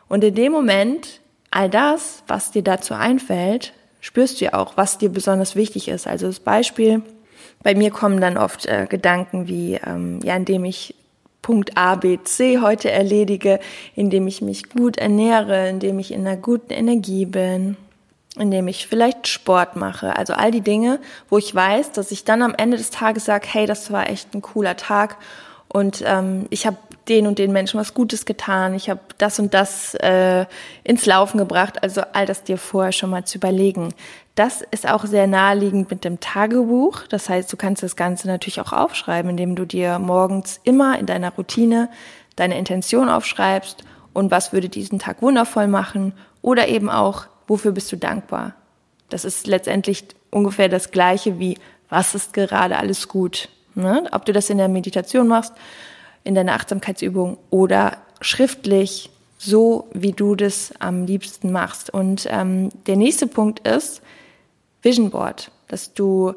Und 0.08 0.24
in 0.24 0.34
dem 0.34 0.52
Moment, 0.52 1.22
all 1.52 1.70
das, 1.70 2.24
was 2.28 2.52
dir 2.52 2.64
dazu 2.64 2.94
einfällt, 2.94 3.74
spürst 4.00 4.42
du 4.42 4.46
ja 4.46 4.54
auch, 4.54 4.78
was 4.78 4.98
dir 4.98 5.10
besonders 5.10 5.56
wichtig 5.56 5.88
ist. 5.88 6.08
Also 6.08 6.28
das 6.28 6.40
Beispiel, 6.40 7.04
bei 7.62 7.76
mir 7.76 7.92
kommen 7.92 8.20
dann 8.20 8.38
oft 8.38 8.66
äh, 8.66 8.88
Gedanken 8.90 9.48
wie, 9.48 9.80
ähm, 9.86 10.20
ja, 10.24 10.36
indem 10.36 10.66
ich 10.66 10.96
Punkt 11.42 11.78
A, 11.78 11.96
B, 11.96 12.20
C 12.24 12.60
heute 12.60 12.92
erledige, 12.92 13.60
indem 13.96 14.28
ich 14.28 14.42
mich 14.42 14.70
gut 14.70 14.98
ernähre, 14.98 15.70
indem 15.70 16.00
ich 16.00 16.12
in 16.12 16.28
einer 16.28 16.38
guten 16.38 16.72
Energie 16.72 17.26
bin, 17.26 17.78
indem 18.38 18.68
ich 18.68 18.88
vielleicht 18.88 19.28
Sport 19.28 19.76
mache. 19.76 20.16
Also 20.18 20.34
all 20.34 20.52
die 20.52 20.62
Dinge, 20.62 21.00
wo 21.30 21.38
ich 21.38 21.54
weiß, 21.54 21.92
dass 21.92 22.12
ich 22.12 22.24
dann 22.24 22.42
am 22.42 22.54
Ende 22.56 22.78
des 22.78 22.92
Tages 22.92 23.26
sage, 23.26 23.48
hey, 23.50 23.66
das 23.66 23.92
war 23.92 24.10
echt 24.10 24.34
ein 24.34 24.42
cooler 24.42 24.78
Tag 24.78 25.18
und 25.68 26.04
ähm, 26.06 26.46
ich 26.50 26.68
habe 26.68 26.78
den 27.08 27.28
und 27.28 27.40
den 27.40 27.52
Menschen 27.52 27.80
was 27.80 27.94
Gutes 27.94 28.26
getan, 28.26 28.74
ich 28.74 28.90
habe 28.90 29.02
das 29.18 29.40
und 29.40 29.54
das 29.54 29.96
äh, 29.96 30.46
ins 30.84 31.06
Laufen 31.06 31.38
gebracht. 31.38 31.84
Also 31.84 32.02
all 32.14 32.26
das 32.26 32.44
dir 32.44 32.58
vorher 32.58 32.92
schon 32.92 33.10
mal 33.10 33.26
zu 33.26 33.38
überlegen. 33.38 33.94
Das 34.36 34.62
ist 34.72 34.88
auch 34.88 35.06
sehr 35.06 35.28
naheliegend 35.28 35.92
mit 35.92 36.06
dem 36.06 36.20
Tagebuch. 36.20 37.08
Das 37.08 37.28
heißt, 37.28 37.52
du 37.52 37.58
kannst 37.58 37.84
das 37.84 37.96
Ganze 37.96 38.28
natürlich 38.28 38.62
auch 38.62 38.72
aufschreiben, 38.72 39.32
indem 39.32 39.56
du 39.56 39.66
dir 39.66 40.00
morgens 40.00 40.60
immer 40.64 40.98
in 41.00 41.06
deiner 41.06 41.32
Routine 41.32 41.90
deine 42.36 42.58
Intention 42.58 43.10
aufschreibst 43.10 43.84
und 44.14 44.32
was 44.32 44.54
würde 44.54 44.70
diesen 44.70 45.00
Tag 45.00 45.22
wundervoll 45.22 45.68
machen 45.68 46.14
oder 46.42 46.68
eben 46.68 46.90
auch, 46.90 47.26
wofür 47.48 47.72
bist 47.72 47.92
du 47.92 47.98
dankbar. 47.98 48.56
Das 49.10 49.26
ist 49.26 49.48
letztendlich 49.48 50.06
ungefähr 50.30 50.70
das 50.70 50.92
gleiche 50.92 51.40
wie, 51.40 51.58
was 51.90 52.16
ist 52.16 52.34
gerade 52.34 52.78
alles 52.78 53.08
gut. 53.08 53.50
Ne? 53.76 54.08
Ob 54.12 54.26
du 54.26 54.34
das 54.34 54.50
in 54.50 54.58
der 54.58 54.70
Meditation 54.70 55.28
machst, 55.28 55.54
in 56.24 56.36
deiner 56.36 56.54
Achtsamkeitsübung 56.54 57.38
oder 57.50 57.98
schriftlich, 58.22 59.10
so 59.38 59.88
wie 59.94 60.12
du 60.12 60.36
das 60.36 60.74
am 60.80 61.06
liebsten 61.06 61.52
machst. 61.52 61.92
Und 61.92 62.28
ähm, 62.30 62.70
der 62.86 62.96
nächste 62.96 63.28
Punkt 63.28 63.68
ist, 63.68 64.02
Vision 64.82 65.10
Board, 65.10 65.52
dass 65.68 65.94
du 65.94 66.34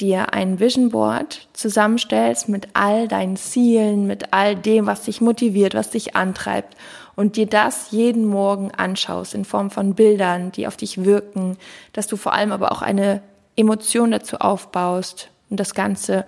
dir 0.00 0.32
ein 0.32 0.60
Vision 0.60 0.90
Board 0.90 1.48
zusammenstellst 1.52 2.48
mit 2.48 2.68
all 2.74 3.08
deinen 3.08 3.36
Zielen, 3.36 4.06
mit 4.06 4.32
all 4.32 4.54
dem, 4.54 4.86
was 4.86 5.02
dich 5.02 5.20
motiviert, 5.20 5.74
was 5.74 5.90
dich 5.90 6.14
antreibt 6.14 6.76
und 7.16 7.36
dir 7.36 7.46
das 7.46 7.90
jeden 7.90 8.26
Morgen 8.26 8.70
anschaust 8.70 9.34
in 9.34 9.44
Form 9.44 9.70
von 9.70 9.94
Bildern, 9.94 10.52
die 10.52 10.66
auf 10.66 10.76
dich 10.76 11.04
wirken, 11.04 11.56
dass 11.92 12.06
du 12.06 12.16
vor 12.16 12.32
allem 12.32 12.52
aber 12.52 12.70
auch 12.70 12.82
eine 12.82 13.22
Emotion 13.56 14.12
dazu 14.12 14.36
aufbaust 14.36 15.30
und 15.50 15.58
das 15.58 15.74
Ganze 15.74 16.24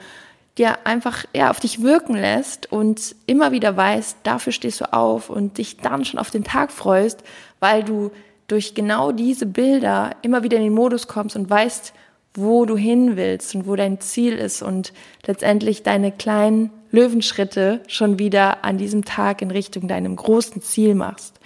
dir 0.60 0.86
einfach 0.86 1.24
ja, 1.34 1.50
auf 1.50 1.58
dich 1.58 1.82
wirken 1.82 2.14
lässt 2.14 2.70
und 2.70 3.16
immer 3.26 3.50
wieder 3.50 3.76
weißt, 3.76 4.18
dafür 4.22 4.52
stehst 4.52 4.80
du 4.80 4.92
auf 4.92 5.30
und 5.30 5.58
dich 5.58 5.78
dann 5.78 6.04
schon 6.04 6.20
auf 6.20 6.30
den 6.30 6.44
Tag 6.44 6.70
freust, 6.70 7.24
weil 7.58 7.82
du 7.82 8.10
durch 8.46 8.74
genau 8.74 9.12
diese 9.12 9.46
Bilder 9.46 10.10
immer 10.22 10.42
wieder 10.42 10.58
in 10.58 10.64
den 10.64 10.74
Modus 10.74 11.06
kommst 11.06 11.36
und 11.36 11.48
weißt, 11.48 11.94
wo 12.34 12.64
du 12.64 12.76
hin 12.76 13.16
willst 13.16 13.54
und 13.54 13.66
wo 13.66 13.74
dein 13.74 14.00
Ziel 14.00 14.34
ist 14.34 14.62
und 14.62 14.92
letztendlich 15.26 15.82
deine 15.82 16.12
kleinen 16.12 16.70
Löwenschritte 16.90 17.80
schon 17.86 18.18
wieder 18.18 18.64
an 18.64 18.78
diesem 18.78 19.04
Tag 19.04 19.42
in 19.42 19.50
Richtung 19.50 19.88
deinem 19.88 20.14
großen 20.16 20.62
Ziel 20.62 20.94
machst. 20.94 21.40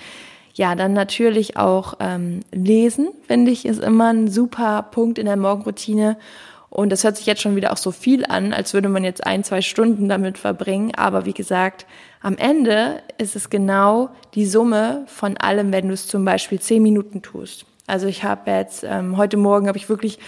Ja, 0.55 0.75
dann 0.75 0.93
natürlich 0.93 1.57
auch 1.57 1.95
ähm, 2.01 2.41
lesen, 2.53 3.09
finde 3.27 3.51
ich, 3.51 3.67
ist 3.67 3.83
immer 3.83 4.13
ein 4.13 4.29
super 4.29 4.83
Punkt 4.91 5.19
in 5.19 5.27
der 5.27 5.37
Morgenroutine. 5.37 6.17
Und 6.75 6.91
das 6.91 7.05
hört 7.05 7.17
sich 7.17 7.27
jetzt 7.27 7.41
schon 7.41 7.55
wieder 7.55 7.73
auch 7.73 7.77
so 7.77 7.93
viel 7.93 8.27
an, 8.27 8.53
als 8.53 8.75
würde 8.75 8.89
man 8.89 9.05
jetzt 9.05 9.25
ein, 9.25 9.45
zwei 9.45 9.61
Stunden 9.61 10.09
damit 10.09 10.39
verbringen. 10.39 10.93
Aber 10.97 11.25
wie 11.25 11.33
gesagt, 11.33 11.87
am 12.21 12.37
Ende 12.37 13.01
ist 13.17 13.37
es 13.37 13.49
genau 13.49 14.11
die 14.35 14.45
Summe 14.45 15.05
von 15.07 15.37
allem, 15.37 15.73
wenn 15.73 15.87
du 15.87 15.95
es 15.95 16.09
zum 16.09 16.25
Beispiel 16.25 16.59
zehn 16.59 16.83
Minuten 16.83 17.23
tust. 17.23 17.65
Also 17.87 18.09
ich 18.09 18.25
habe 18.25 18.51
jetzt, 18.51 18.83
ähm, 18.83 19.17
heute 19.17 19.37
Morgen 19.37 19.69
habe 19.69 19.79
ich 19.79 19.89
wirklich 19.89 20.19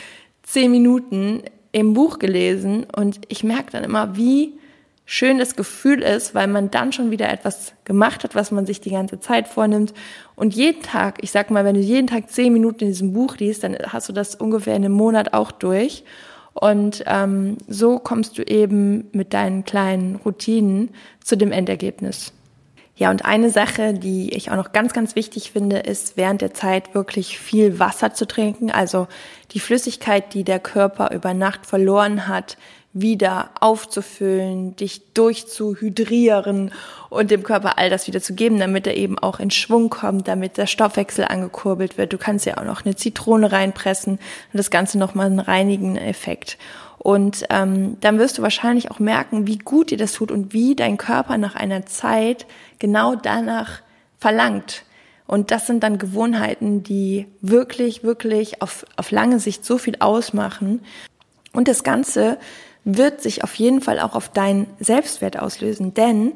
zehn 0.44 0.70
Minuten 0.70 1.42
im 1.72 1.94
Buch 1.94 2.20
gelesen 2.20 2.86
und 2.96 3.22
ich 3.26 3.42
merke 3.42 3.72
dann 3.72 3.82
immer, 3.82 4.16
wie 4.16 4.52
schön 5.04 5.38
das 5.38 5.56
Gefühl 5.56 6.00
ist, 6.00 6.32
weil 6.36 6.46
man 6.46 6.70
dann 6.70 6.92
schon 6.92 7.10
wieder 7.10 7.28
etwas 7.28 7.72
gemacht 7.84 8.22
hat, 8.22 8.36
was 8.36 8.52
man 8.52 8.66
sich 8.66 8.80
die 8.80 8.90
ganze 8.90 9.18
Zeit 9.18 9.48
vornimmt. 9.48 9.94
Und 10.36 10.54
jeden 10.54 10.82
Tag, 10.82 11.18
ich 11.22 11.32
sag 11.32 11.50
mal, 11.50 11.64
wenn 11.64 11.74
du 11.74 11.80
jeden 11.80 12.06
Tag 12.06 12.30
zehn 12.30 12.52
Minuten 12.52 12.84
in 12.84 12.90
diesem 12.90 13.12
Buch 13.12 13.36
liest, 13.38 13.64
dann 13.64 13.76
hast 13.88 14.08
du 14.08 14.12
das 14.12 14.36
ungefähr 14.36 14.76
in 14.76 14.84
einem 14.84 14.94
Monat 14.94 15.32
auch 15.34 15.50
durch. 15.50 16.04
Und 16.58 17.04
ähm, 17.06 17.58
so 17.68 17.98
kommst 17.98 18.38
du 18.38 18.42
eben 18.42 19.08
mit 19.12 19.34
deinen 19.34 19.64
kleinen 19.64 20.16
Routinen 20.16 20.90
zu 21.22 21.36
dem 21.36 21.52
Endergebnis. 21.52 22.32
Ja, 22.98 23.10
und 23.10 23.26
eine 23.26 23.50
Sache, 23.50 23.92
die 23.92 24.34
ich 24.34 24.50
auch 24.50 24.56
noch 24.56 24.72
ganz, 24.72 24.94
ganz 24.94 25.16
wichtig 25.16 25.52
finde, 25.52 25.80
ist 25.80 26.16
während 26.16 26.40
der 26.40 26.54
Zeit 26.54 26.94
wirklich 26.94 27.38
viel 27.38 27.78
Wasser 27.78 28.14
zu 28.14 28.26
trinken. 28.26 28.70
Also 28.70 29.06
die 29.50 29.60
Flüssigkeit, 29.60 30.32
die 30.32 30.44
der 30.44 30.60
Körper 30.60 31.10
über 31.14 31.34
Nacht 31.34 31.66
verloren 31.66 32.26
hat, 32.26 32.56
wieder 32.98 33.50
aufzufüllen, 33.60 34.74
dich 34.74 35.12
durchzuhydrieren 35.12 36.72
und 37.10 37.30
dem 37.30 37.42
Körper 37.42 37.76
all 37.76 37.90
das 37.90 38.06
wieder 38.06 38.22
zu 38.22 38.34
geben, 38.34 38.58
damit 38.58 38.86
er 38.86 38.96
eben 38.96 39.18
auch 39.18 39.38
in 39.38 39.50
Schwung 39.50 39.90
kommt, 39.90 40.28
damit 40.28 40.56
der 40.56 40.66
Stoffwechsel 40.66 41.26
angekurbelt 41.26 41.98
wird. 41.98 42.14
Du 42.14 42.18
kannst 42.18 42.46
ja 42.46 42.56
auch 42.56 42.64
noch 42.64 42.86
eine 42.86 42.96
Zitrone 42.96 43.52
reinpressen 43.52 44.14
und 44.14 44.56
das 44.56 44.70
Ganze 44.70 44.98
nochmal 44.98 45.26
einen 45.26 45.40
reinigen 45.40 45.96
Effekt. 45.96 46.56
Und 46.98 47.44
ähm, 47.50 47.98
dann 48.00 48.18
wirst 48.18 48.38
du 48.38 48.42
wahrscheinlich 48.42 48.90
auch 48.90 48.98
merken, 48.98 49.46
wie 49.46 49.58
gut 49.58 49.90
dir 49.90 49.98
das 49.98 50.12
tut 50.12 50.30
und 50.30 50.54
wie 50.54 50.74
dein 50.74 50.96
Körper 50.96 51.36
nach 51.36 51.54
einer 51.54 51.84
Zeit 51.84 52.46
genau 52.78 53.14
danach 53.14 53.82
verlangt. 54.18 54.84
Und 55.26 55.50
das 55.50 55.66
sind 55.66 55.82
dann 55.82 55.98
Gewohnheiten, 55.98 56.82
die 56.82 57.26
wirklich, 57.42 58.04
wirklich 58.04 58.62
auf, 58.62 58.86
auf 58.96 59.10
lange 59.10 59.38
Sicht 59.38 59.66
so 59.66 59.76
viel 59.76 59.96
ausmachen. 60.00 60.80
Und 61.52 61.68
das 61.68 61.84
Ganze 61.84 62.38
wird 62.86 63.20
sich 63.20 63.42
auf 63.42 63.54
jeden 63.56 63.80
Fall 63.82 63.98
auch 63.98 64.14
auf 64.14 64.30
deinen 64.30 64.68
Selbstwert 64.78 65.38
auslösen, 65.38 65.92
denn 65.92 66.34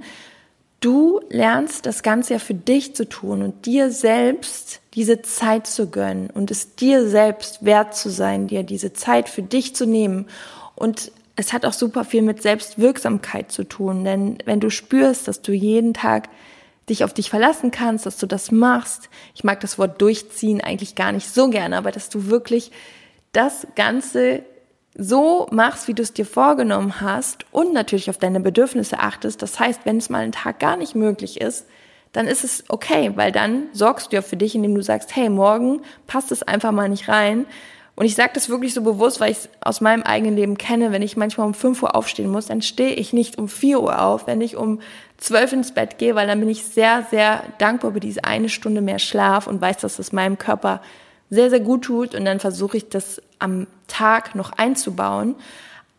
du 0.80 1.20
lernst 1.30 1.86
das 1.86 2.02
Ganze 2.02 2.34
ja 2.34 2.38
für 2.40 2.54
dich 2.54 2.96
zu 2.96 3.08
tun 3.08 3.42
und 3.42 3.66
dir 3.66 3.90
selbst 3.92 4.80
diese 4.94 5.22
Zeit 5.22 5.68
zu 5.68 5.88
gönnen 5.90 6.28
und 6.28 6.50
es 6.50 6.74
dir 6.74 7.08
selbst 7.08 7.64
wert 7.64 7.94
zu 7.94 8.10
sein, 8.10 8.48
dir 8.48 8.64
diese 8.64 8.92
Zeit 8.92 9.28
für 9.28 9.42
dich 9.42 9.76
zu 9.76 9.86
nehmen. 9.86 10.26
Und 10.74 11.12
es 11.36 11.52
hat 11.52 11.64
auch 11.64 11.72
super 11.72 12.04
viel 12.04 12.22
mit 12.22 12.42
Selbstwirksamkeit 12.42 13.52
zu 13.52 13.62
tun, 13.62 14.04
denn 14.04 14.38
wenn 14.44 14.58
du 14.58 14.70
spürst, 14.70 15.28
dass 15.28 15.42
du 15.42 15.52
jeden 15.52 15.94
Tag 15.94 16.28
dich 16.88 17.04
auf 17.04 17.14
dich 17.14 17.30
verlassen 17.30 17.70
kannst, 17.70 18.06
dass 18.06 18.16
du 18.16 18.26
das 18.26 18.50
machst, 18.50 19.08
ich 19.36 19.44
mag 19.44 19.60
das 19.60 19.78
Wort 19.78 20.02
durchziehen 20.02 20.60
eigentlich 20.60 20.96
gar 20.96 21.12
nicht 21.12 21.32
so 21.32 21.48
gerne, 21.48 21.78
aber 21.78 21.92
dass 21.92 22.08
du 22.08 22.26
wirklich 22.26 22.72
das 23.30 23.68
Ganze 23.76 24.42
so 24.96 25.46
machst, 25.50 25.88
wie 25.88 25.94
du 25.94 26.02
es 26.02 26.12
dir 26.12 26.26
vorgenommen 26.26 27.00
hast 27.00 27.46
und 27.52 27.72
natürlich 27.72 28.10
auf 28.10 28.18
deine 28.18 28.40
Bedürfnisse 28.40 28.98
achtest. 28.98 29.42
Das 29.42 29.58
heißt, 29.60 29.82
wenn 29.84 29.98
es 29.98 30.10
mal 30.10 30.22
einen 30.22 30.32
Tag 30.32 30.58
gar 30.58 30.76
nicht 30.76 30.94
möglich 30.94 31.40
ist, 31.40 31.66
dann 32.12 32.26
ist 32.26 32.42
es 32.42 32.64
okay, 32.68 33.12
weil 33.14 33.30
dann 33.30 33.68
sorgst 33.72 34.10
du 34.10 34.16
ja 34.16 34.22
für 34.22 34.36
dich, 34.36 34.54
indem 34.54 34.74
du 34.74 34.82
sagst, 34.82 35.14
hey, 35.14 35.28
morgen 35.28 35.82
passt 36.06 36.32
es 36.32 36.42
einfach 36.42 36.72
mal 36.72 36.88
nicht 36.88 37.08
rein. 37.08 37.46
Und 37.94 38.06
ich 38.06 38.14
sage 38.14 38.30
das 38.34 38.48
wirklich 38.48 38.72
so 38.74 38.82
bewusst, 38.82 39.20
weil 39.20 39.30
ich 39.30 39.38
es 39.38 39.48
aus 39.60 39.80
meinem 39.80 40.02
eigenen 40.02 40.34
Leben 40.34 40.58
kenne. 40.58 40.90
Wenn 40.90 41.02
ich 41.02 41.16
manchmal 41.16 41.46
um 41.46 41.54
5 41.54 41.82
Uhr 41.82 41.94
aufstehen 41.94 42.30
muss, 42.30 42.46
dann 42.46 42.62
stehe 42.62 42.94
ich 42.94 43.12
nicht 43.12 43.38
um 43.38 43.46
4 43.46 43.80
Uhr 43.80 44.02
auf, 44.02 44.26
wenn 44.26 44.40
ich 44.40 44.56
um 44.56 44.80
12 45.18 45.52
ins 45.52 45.72
Bett 45.72 45.98
gehe, 45.98 46.14
weil 46.14 46.26
dann 46.26 46.40
bin 46.40 46.48
ich 46.48 46.64
sehr, 46.64 47.06
sehr 47.10 47.44
dankbar 47.58 47.90
über 47.90 48.00
diese 48.00 48.24
eine 48.24 48.48
Stunde 48.48 48.80
mehr 48.80 48.98
Schlaf 48.98 49.46
und 49.46 49.60
weiß, 49.60 49.76
dass 49.78 49.98
es 49.98 50.12
meinem 50.12 50.38
Körper 50.38 50.80
sehr, 51.30 51.48
sehr 51.50 51.60
gut 51.60 51.82
tut 51.82 52.14
und 52.14 52.24
dann 52.24 52.40
versuche 52.40 52.76
ich 52.76 52.88
das 52.88 53.22
am 53.38 53.66
Tag 53.86 54.34
noch 54.34 54.52
einzubauen. 54.52 55.36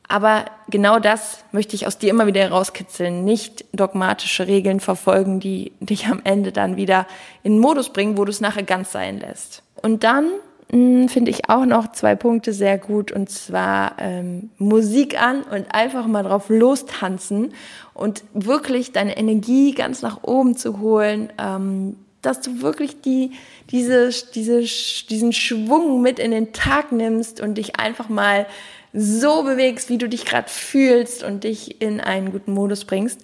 Aber 0.07 0.43
genau 0.69 0.99
das 0.99 1.45
möchte 1.53 1.73
ich 1.73 1.87
aus 1.87 1.97
dir 1.97 2.09
immer 2.09 2.27
wieder 2.27 2.41
herauskitzeln. 2.41 3.23
Nicht 3.23 3.63
dogmatische 3.71 4.45
Regeln 4.45 4.81
verfolgen, 4.81 5.39
die 5.39 5.71
dich 5.79 6.07
am 6.07 6.19
Ende 6.25 6.51
dann 6.51 6.75
wieder 6.75 7.07
in 7.43 7.53
den 7.53 7.61
Modus 7.61 7.89
bringen, 7.89 8.17
wo 8.17 8.25
du 8.25 8.29
es 8.29 8.41
nachher 8.41 8.63
ganz 8.63 8.91
sein 8.91 9.21
lässt. 9.21 9.63
Und 9.81 10.03
dann 10.03 10.25
hm, 10.69 11.07
finde 11.07 11.31
ich 11.31 11.49
auch 11.49 11.65
noch 11.65 11.93
zwei 11.93 12.15
Punkte 12.15 12.51
sehr 12.51 12.77
gut 12.77 13.11
und 13.11 13.29
zwar 13.29 13.93
ähm, 13.99 14.51
Musik 14.57 15.21
an 15.21 15.43
und 15.43 15.73
einfach 15.73 16.07
mal 16.07 16.23
drauf 16.23 16.49
lostanzen 16.49 17.53
und 17.93 18.23
wirklich 18.33 18.91
deine 18.91 19.17
Energie 19.17 19.73
ganz 19.73 20.01
nach 20.01 20.23
oben 20.23 20.57
zu 20.57 20.79
holen, 20.79 21.31
ähm, 21.37 21.95
dass 22.21 22.41
du 22.41 22.61
wirklich 22.61 23.01
die, 23.01 23.31
diese, 23.71 24.09
diese, 24.33 24.61
diesen 24.61 25.33
Schwung 25.33 26.01
mit 26.01 26.19
in 26.19 26.31
den 26.31 26.53
Tag 26.53 26.91
nimmst 26.91 27.41
und 27.41 27.55
dich 27.55 27.79
einfach 27.79 28.09
mal 28.09 28.45
so 28.93 29.43
bewegst, 29.43 29.89
wie 29.89 29.97
du 29.97 30.09
dich 30.09 30.25
gerade 30.25 30.49
fühlst 30.49 31.23
und 31.23 31.43
dich 31.43 31.81
in 31.81 32.01
einen 32.01 32.31
guten 32.31 32.53
Modus 32.53 32.85
bringst. 32.85 33.21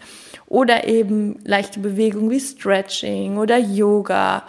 Oder 0.48 0.88
eben 0.88 1.40
leichte 1.44 1.80
Bewegungen 1.80 2.32
wie 2.32 2.40
Stretching 2.40 3.38
oder 3.38 3.58
Yoga 3.58 4.44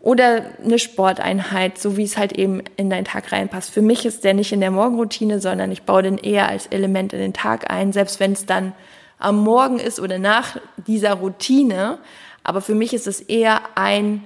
oder 0.00 0.44
eine 0.62 0.78
Sporteinheit, 0.78 1.78
so 1.78 1.96
wie 1.96 2.02
es 2.02 2.18
halt 2.18 2.32
eben 2.32 2.62
in 2.76 2.90
deinen 2.90 3.06
Tag 3.06 3.32
reinpasst. 3.32 3.70
Für 3.70 3.80
mich 3.80 4.04
ist 4.04 4.24
der 4.24 4.34
nicht 4.34 4.52
in 4.52 4.60
der 4.60 4.70
Morgenroutine, 4.70 5.40
sondern 5.40 5.72
ich 5.72 5.84
baue 5.84 6.02
den 6.02 6.18
eher 6.18 6.48
als 6.48 6.66
Element 6.66 7.14
in 7.14 7.20
den 7.20 7.32
Tag 7.32 7.70
ein, 7.70 7.92
selbst 7.92 8.20
wenn 8.20 8.32
es 8.32 8.44
dann 8.44 8.74
am 9.18 9.42
Morgen 9.42 9.78
ist 9.78 10.00
oder 10.00 10.18
nach 10.18 10.58
dieser 10.86 11.14
Routine. 11.14 11.98
Aber 12.44 12.60
für 12.60 12.74
mich 12.74 12.94
ist 12.94 13.06
es 13.06 13.20
eher 13.20 13.62
ein, 13.74 14.22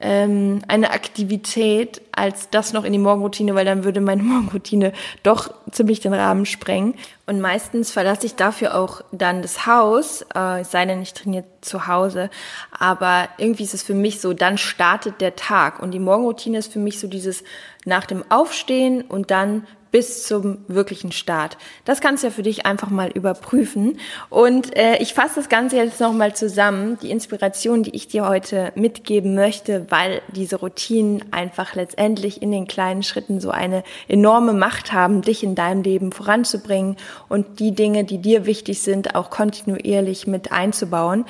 ähm, 0.00 0.62
eine 0.66 0.90
Aktivität 0.90 2.00
als 2.12 2.48
das 2.50 2.72
noch 2.72 2.84
in 2.84 2.92
die 2.92 2.98
Morgenroutine, 2.98 3.54
weil 3.54 3.66
dann 3.66 3.84
würde 3.84 4.00
meine 4.00 4.22
Morgenroutine 4.24 4.92
doch 5.22 5.52
ziemlich 5.70 6.00
den 6.00 6.14
Rahmen 6.14 6.46
sprengen. 6.46 6.94
Und 7.26 7.40
meistens 7.40 7.90
verlasse 7.92 8.26
ich 8.26 8.34
dafür 8.34 8.74
auch 8.74 9.02
dann 9.12 9.42
das 9.42 9.66
Haus, 9.66 10.22
äh, 10.34 10.64
sei 10.64 10.86
denn, 10.86 11.02
ich 11.02 11.12
trainiere 11.12 11.44
zu 11.60 11.86
Hause. 11.86 12.30
Aber 12.76 13.28
irgendwie 13.36 13.64
ist 13.64 13.74
es 13.74 13.82
für 13.82 13.94
mich 13.94 14.20
so, 14.20 14.32
dann 14.32 14.58
startet 14.58 15.20
der 15.20 15.36
Tag. 15.36 15.80
Und 15.80 15.92
die 15.92 16.00
Morgenroutine 16.00 16.58
ist 16.58 16.72
für 16.72 16.80
mich 16.80 16.98
so 16.98 17.06
dieses 17.06 17.44
nach 17.84 18.06
dem 18.06 18.24
Aufstehen 18.30 19.02
und 19.02 19.30
dann 19.30 19.66
bis 19.90 20.26
zum 20.26 20.58
wirklichen 20.68 21.12
Start. 21.12 21.56
Das 21.84 22.00
kannst 22.00 22.22
du 22.22 22.28
ja 22.28 22.32
für 22.32 22.42
dich 22.42 22.66
einfach 22.66 22.90
mal 22.90 23.10
überprüfen. 23.10 23.98
Und 24.28 24.76
äh, 24.76 24.96
ich 24.98 25.14
fasse 25.14 25.36
das 25.36 25.48
Ganze 25.48 25.76
jetzt 25.76 26.00
nochmal 26.00 26.34
zusammen, 26.34 26.98
die 27.02 27.10
Inspiration, 27.10 27.82
die 27.82 27.94
ich 27.94 28.08
dir 28.08 28.28
heute 28.28 28.72
mitgeben 28.74 29.34
möchte, 29.34 29.86
weil 29.90 30.22
diese 30.28 30.56
Routinen 30.56 31.32
einfach 31.32 31.74
letztendlich 31.74 32.42
in 32.42 32.52
den 32.52 32.66
kleinen 32.66 33.02
Schritten 33.02 33.40
so 33.40 33.50
eine 33.50 33.82
enorme 34.08 34.52
Macht 34.52 34.92
haben, 34.92 35.22
dich 35.22 35.42
in 35.42 35.54
deinem 35.54 35.82
Leben 35.82 36.12
voranzubringen 36.12 36.96
und 37.28 37.60
die 37.60 37.72
Dinge, 37.72 38.04
die 38.04 38.18
dir 38.18 38.46
wichtig 38.46 38.82
sind, 38.82 39.14
auch 39.14 39.30
kontinuierlich 39.30 40.26
mit 40.26 40.52
einzubauen. 40.52 41.24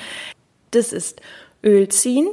Das 0.71 0.93
ist 0.93 1.21
Öl 1.63 1.89
ziehen, 1.89 2.27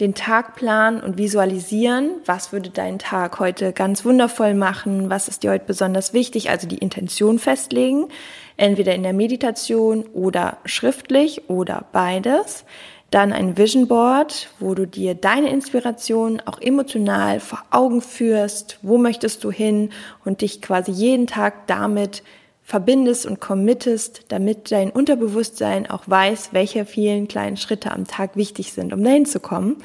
den 0.00 0.14
Tag 0.14 0.56
planen 0.56 1.00
und 1.00 1.18
visualisieren, 1.18 2.10
was 2.26 2.52
würde 2.52 2.70
deinen 2.70 2.98
Tag 2.98 3.38
heute 3.38 3.72
ganz 3.72 4.04
wundervoll 4.04 4.54
machen, 4.54 5.08
was 5.08 5.28
ist 5.28 5.42
dir 5.42 5.52
heute 5.52 5.66
besonders 5.66 6.12
wichtig, 6.12 6.50
also 6.50 6.66
die 6.66 6.78
Intention 6.78 7.38
festlegen, 7.38 8.08
entweder 8.56 8.94
in 8.94 9.04
der 9.04 9.12
Meditation 9.12 10.04
oder 10.12 10.58
schriftlich 10.64 11.48
oder 11.48 11.86
beides. 11.92 12.64
Dann 13.10 13.32
ein 13.32 13.56
Vision 13.56 13.86
Board, 13.86 14.48
wo 14.58 14.74
du 14.74 14.88
dir 14.88 15.14
deine 15.14 15.50
Inspiration 15.50 16.42
auch 16.44 16.60
emotional 16.60 17.38
vor 17.38 17.62
Augen 17.70 18.00
führst, 18.00 18.80
wo 18.82 18.98
möchtest 18.98 19.44
du 19.44 19.52
hin 19.52 19.90
und 20.24 20.40
dich 20.40 20.60
quasi 20.60 20.90
jeden 20.90 21.28
Tag 21.28 21.68
damit 21.68 22.24
verbindest 22.64 23.26
und 23.26 23.40
committest, 23.40 24.22
damit 24.28 24.72
dein 24.72 24.90
Unterbewusstsein 24.90 25.88
auch 25.88 26.02
weiß, 26.06 26.48
welche 26.52 26.86
vielen 26.86 27.28
kleinen 27.28 27.58
Schritte 27.58 27.92
am 27.92 28.06
Tag 28.06 28.36
wichtig 28.36 28.72
sind, 28.72 28.92
um 28.92 29.04
dahin 29.04 29.26
zu 29.26 29.38
kommen. 29.38 29.76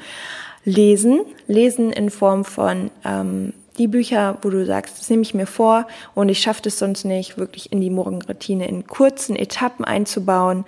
Lesen, 0.64 1.20
lesen 1.46 1.92
in 1.92 2.10
Form 2.10 2.44
von 2.44 2.90
ähm, 3.04 3.52
die 3.78 3.86
Bücher, 3.86 4.38
wo 4.42 4.50
du 4.50 4.64
sagst, 4.66 4.98
das 4.98 5.10
nehme 5.10 5.22
ich 5.22 5.34
mir 5.34 5.46
vor 5.46 5.86
und 6.14 6.28
ich 6.28 6.40
schaffe 6.40 6.62
es 6.66 6.78
sonst 6.78 7.04
nicht, 7.04 7.38
wirklich 7.38 7.72
in 7.72 7.80
die 7.80 7.90
Morgenroutine 7.90 8.66
in 8.66 8.86
kurzen 8.86 9.36
Etappen 9.36 9.84
einzubauen. 9.84 10.64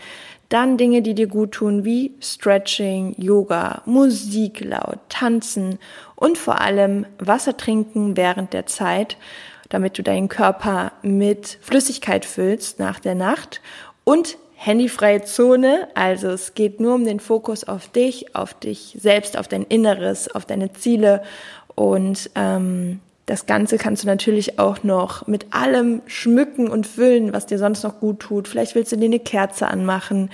Dann 0.49 0.77
Dinge, 0.77 1.01
die 1.01 1.15
dir 1.15 1.29
gut 1.29 1.53
tun, 1.53 1.85
wie 1.85 2.13
Stretching, 2.21 3.15
Yoga, 3.17 3.83
Musik 3.87 4.61
laut, 4.61 4.99
Tanzen 5.09 5.79
und 6.15 6.37
vor 6.37 6.61
allem 6.61 7.07
Wasser 7.19 7.57
trinken 7.57 8.19
während 8.19 8.53
der 8.53 8.67
Zeit 8.67 9.17
damit 9.73 9.97
du 9.97 10.03
deinen 10.03 10.29
Körper 10.29 10.93
mit 11.01 11.59
Flüssigkeit 11.63 12.27
füllst 12.27 12.79
nach 12.79 13.01
der 13.01 13.15
Nacht 13.15 13.63
und 14.05 14.37
handyfreie 14.55 15.23
Zone. 15.23 15.89
Also 15.95 16.29
es 16.29 16.53
geht 16.53 16.79
nur 16.79 16.95
um 16.95 17.07
den 17.07 17.21
Fokus 17.21 17.65
auf 17.65 17.89
dich, 17.89 18.37
auf 18.37 18.53
dich 18.53 18.99
selbst, 19.01 19.39
auf 19.39 19.49
dein 19.49 19.65
Inneres, 19.65 20.29
auf 20.29 20.45
deine 20.45 20.75
Ziele. 20.75 21.23
Und 21.75 22.31
ähm, 22.35 23.01
das 23.25 23.47
Ganze 23.47 23.79
kannst 23.79 24.03
du 24.03 24.09
natürlich 24.09 24.59
auch 24.59 24.85
noch 24.85 25.27
mit 25.27 25.55
allem 25.55 26.03
schmücken 26.07 26.69
und 26.69 26.87
füllen, 26.87 27.33
was 27.33 27.47
dir 27.47 27.59
sonst 27.59 27.83
noch 27.83 27.99
gut 27.99 28.21
tut. 28.21 28.49
Vielleicht 28.49 28.75
willst 28.75 28.93
du 28.93 28.97
dir 28.97 29.07
eine 29.07 29.21
Kerze 29.21 29.69
anmachen, 29.69 30.29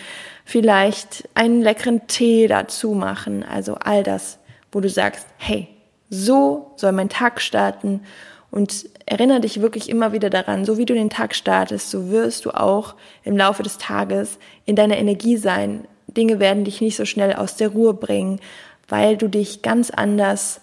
vielleicht 0.45 1.29
einen 1.35 1.63
leckeren 1.63 2.09
Tee 2.09 2.49
dazu 2.49 2.91
machen. 2.95 3.45
Also 3.45 3.77
all 3.77 4.03
das, 4.03 4.39
wo 4.73 4.81
du 4.81 4.89
sagst, 4.89 5.29
hey, 5.37 5.69
so 6.11 6.73
soll 6.75 6.91
mein 6.91 7.09
Tag 7.09 7.41
starten. 7.41 8.01
Und 8.51 8.89
erinnere 9.07 9.41
dich 9.41 9.61
wirklich 9.61 9.89
immer 9.89 10.13
wieder 10.13 10.31
daran, 10.31 10.65
so 10.65 10.79
wie 10.79 10.87
du 10.87 10.95
den 10.95 11.11
Tag 11.11 11.35
startest, 11.35 11.91
so 11.91 12.11
wirst 12.11 12.45
du 12.45 12.51
auch 12.51 12.95
im 13.25 13.37
Laufe 13.37 13.63
des 13.63 13.79
Tages 13.79 14.39
in 14.65 14.75
deiner 14.75 14.97
Energie 14.97 15.37
sein. 15.37 15.87
Dinge 16.07 16.41
werden 16.41 16.65
dich 16.65 16.81
nicht 16.81 16.97
so 16.97 17.05
schnell 17.05 17.35
aus 17.35 17.57
der 17.57 17.69
Ruhe 17.69 17.93
bringen, 17.93 18.41
weil 18.89 19.17
du 19.17 19.29
dich 19.29 19.61
ganz 19.61 19.91
anders 19.91 20.61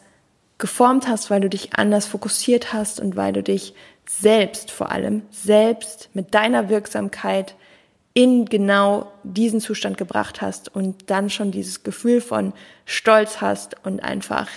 geformt 0.58 1.08
hast, 1.08 1.30
weil 1.30 1.42
du 1.42 1.50
dich 1.50 1.74
anders 1.74 2.08
fokussiert 2.08 2.74
hast 2.74 3.00
und 3.00 3.16
weil 3.16 3.34
du 3.34 3.44
dich 3.44 3.76
selbst 4.08 4.72
vor 4.72 4.92
allem, 4.92 5.24
selbst 5.30 6.10
mit 6.14 6.34
deiner 6.34 6.70
Wirksamkeit 6.70 7.56
in 8.14 8.46
genau 8.46 9.12
diesen 9.24 9.60
Zustand 9.60 9.98
gebracht 9.98 10.42
hast 10.42 10.74
und 10.74 11.10
dann 11.10 11.30
schon 11.30 11.52
dieses 11.52 11.84
Gefühl 11.84 12.22
von 12.22 12.54
Stolz 12.86 13.42
hast 13.42 13.76
und 13.86 14.02
einfach 14.02 14.48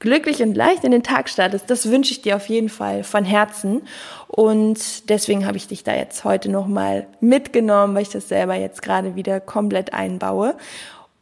glücklich 0.00 0.42
und 0.42 0.56
leicht 0.56 0.82
in 0.82 0.90
den 0.90 1.02
Tag 1.02 1.28
startest. 1.28 1.70
Das 1.70 1.88
wünsche 1.88 2.12
ich 2.12 2.22
dir 2.22 2.36
auf 2.36 2.48
jeden 2.48 2.70
Fall 2.70 3.04
von 3.04 3.24
Herzen. 3.24 3.82
Und 4.26 5.08
deswegen 5.08 5.46
habe 5.46 5.58
ich 5.58 5.68
dich 5.68 5.84
da 5.84 5.94
jetzt 5.94 6.24
heute 6.24 6.50
nochmal 6.50 7.06
mitgenommen, 7.20 7.94
weil 7.94 8.02
ich 8.02 8.08
das 8.08 8.28
selber 8.28 8.54
jetzt 8.54 8.82
gerade 8.82 9.14
wieder 9.14 9.40
komplett 9.40 9.92
einbaue. 9.92 10.56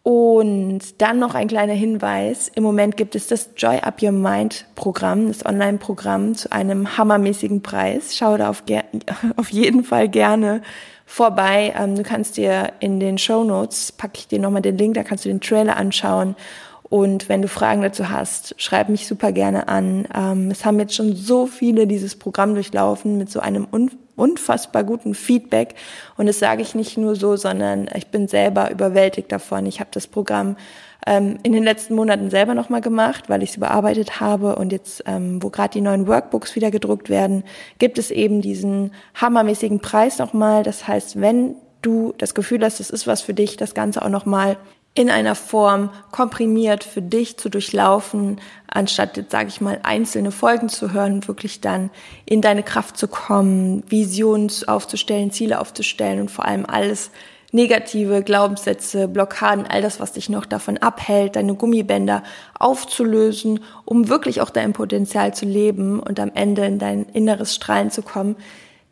Und 0.04 1.02
dann 1.02 1.18
noch 1.18 1.34
ein 1.34 1.48
kleiner 1.48 1.74
Hinweis. 1.74 2.50
Im 2.54 2.62
Moment 2.62 2.96
gibt 2.96 3.14
es 3.14 3.26
das 3.26 3.50
Joy 3.56 3.80
Up 3.80 4.00
Your 4.00 4.12
Mind 4.12 4.64
Programm, 4.74 5.28
das 5.28 5.44
Online-Programm 5.44 6.34
zu 6.34 6.50
einem 6.50 6.96
hammermäßigen 6.96 7.62
Preis. 7.62 8.16
Schau 8.16 8.38
da 8.38 8.48
auf, 8.48 8.62
auf 9.36 9.50
jeden 9.50 9.84
Fall 9.84 10.08
gerne 10.08 10.62
vorbei. 11.04 11.74
Ähm, 11.76 11.96
du 11.96 12.04
kannst 12.04 12.36
dir 12.36 12.72
in 12.80 13.00
den 13.00 13.18
Show 13.18 13.42
Notes, 13.42 13.92
packe 13.92 14.18
ich 14.18 14.28
dir 14.28 14.38
nochmal 14.38 14.62
den 14.62 14.78
Link, 14.78 14.94
da 14.94 15.02
kannst 15.02 15.24
du 15.24 15.28
den 15.28 15.40
Trailer 15.40 15.76
anschauen. 15.76 16.36
Und 16.90 17.28
wenn 17.28 17.42
du 17.42 17.48
Fragen 17.48 17.82
dazu 17.82 18.08
hast, 18.08 18.54
schreib 18.56 18.88
mich 18.88 19.06
super 19.06 19.32
gerne 19.32 19.68
an. 19.68 20.08
Ähm, 20.14 20.50
es 20.50 20.64
haben 20.64 20.78
jetzt 20.78 20.94
schon 20.94 21.14
so 21.14 21.46
viele 21.46 21.86
dieses 21.86 22.16
Programm 22.16 22.54
durchlaufen 22.54 23.18
mit 23.18 23.30
so 23.30 23.40
einem 23.40 23.66
unfassbar 24.16 24.84
guten 24.84 25.14
Feedback. 25.14 25.74
Und 26.16 26.26
das 26.26 26.38
sage 26.38 26.62
ich 26.62 26.74
nicht 26.74 26.96
nur 26.96 27.14
so, 27.14 27.36
sondern 27.36 27.88
ich 27.94 28.08
bin 28.08 28.26
selber 28.26 28.70
überwältigt 28.70 29.30
davon. 29.30 29.66
Ich 29.66 29.80
habe 29.80 29.90
das 29.92 30.06
Programm 30.06 30.56
ähm, 31.06 31.38
in 31.42 31.52
den 31.52 31.62
letzten 31.62 31.94
Monaten 31.94 32.30
selber 32.30 32.54
nochmal 32.54 32.80
gemacht, 32.80 33.28
weil 33.28 33.42
ich 33.42 33.50
es 33.50 33.56
überarbeitet 33.56 34.20
habe. 34.20 34.56
Und 34.56 34.72
jetzt, 34.72 35.04
ähm, 35.06 35.42
wo 35.42 35.50
gerade 35.50 35.72
die 35.72 35.82
neuen 35.82 36.06
Workbooks 36.06 36.56
wieder 36.56 36.70
gedruckt 36.70 37.10
werden, 37.10 37.44
gibt 37.78 37.98
es 37.98 38.10
eben 38.10 38.40
diesen 38.40 38.92
hammermäßigen 39.14 39.80
Preis 39.80 40.18
nochmal. 40.18 40.62
Das 40.62 40.88
heißt, 40.88 41.20
wenn 41.20 41.54
du 41.82 42.14
das 42.18 42.34
Gefühl 42.34 42.64
hast, 42.64 42.80
das 42.80 42.90
ist 42.90 43.06
was 43.06 43.20
für 43.20 43.34
dich, 43.34 43.56
das 43.56 43.74
Ganze 43.74 44.02
auch 44.02 44.08
nochmal 44.08 44.56
in 44.98 45.10
einer 45.10 45.36
Form 45.36 45.90
komprimiert 46.10 46.82
für 46.82 47.00
dich 47.00 47.38
zu 47.38 47.48
durchlaufen, 47.48 48.40
anstatt 48.66 49.16
jetzt, 49.16 49.30
sage 49.30 49.46
ich 49.48 49.60
mal, 49.60 49.78
einzelne 49.84 50.32
Folgen 50.32 50.68
zu 50.68 50.92
hören, 50.92 51.28
wirklich 51.28 51.60
dann 51.60 51.90
in 52.26 52.42
deine 52.42 52.64
Kraft 52.64 52.96
zu 52.96 53.06
kommen, 53.06 53.84
Visionen 53.88 54.50
aufzustellen, 54.66 55.30
Ziele 55.30 55.60
aufzustellen 55.60 56.20
und 56.20 56.32
vor 56.32 56.46
allem 56.46 56.66
alles 56.66 57.12
negative 57.52 58.24
Glaubenssätze, 58.24 59.06
Blockaden, 59.06 59.68
all 59.68 59.82
das, 59.82 60.00
was 60.00 60.14
dich 60.14 60.28
noch 60.28 60.46
davon 60.46 60.78
abhält, 60.78 61.36
deine 61.36 61.54
Gummibänder 61.54 62.24
aufzulösen, 62.58 63.60
um 63.84 64.08
wirklich 64.08 64.40
auch 64.40 64.50
dein 64.50 64.72
Potenzial 64.72 65.32
zu 65.32 65.46
leben 65.46 66.00
und 66.00 66.18
am 66.18 66.32
Ende 66.34 66.66
in 66.66 66.80
dein 66.80 67.04
inneres 67.04 67.54
Strahlen 67.54 67.92
zu 67.92 68.02
kommen, 68.02 68.34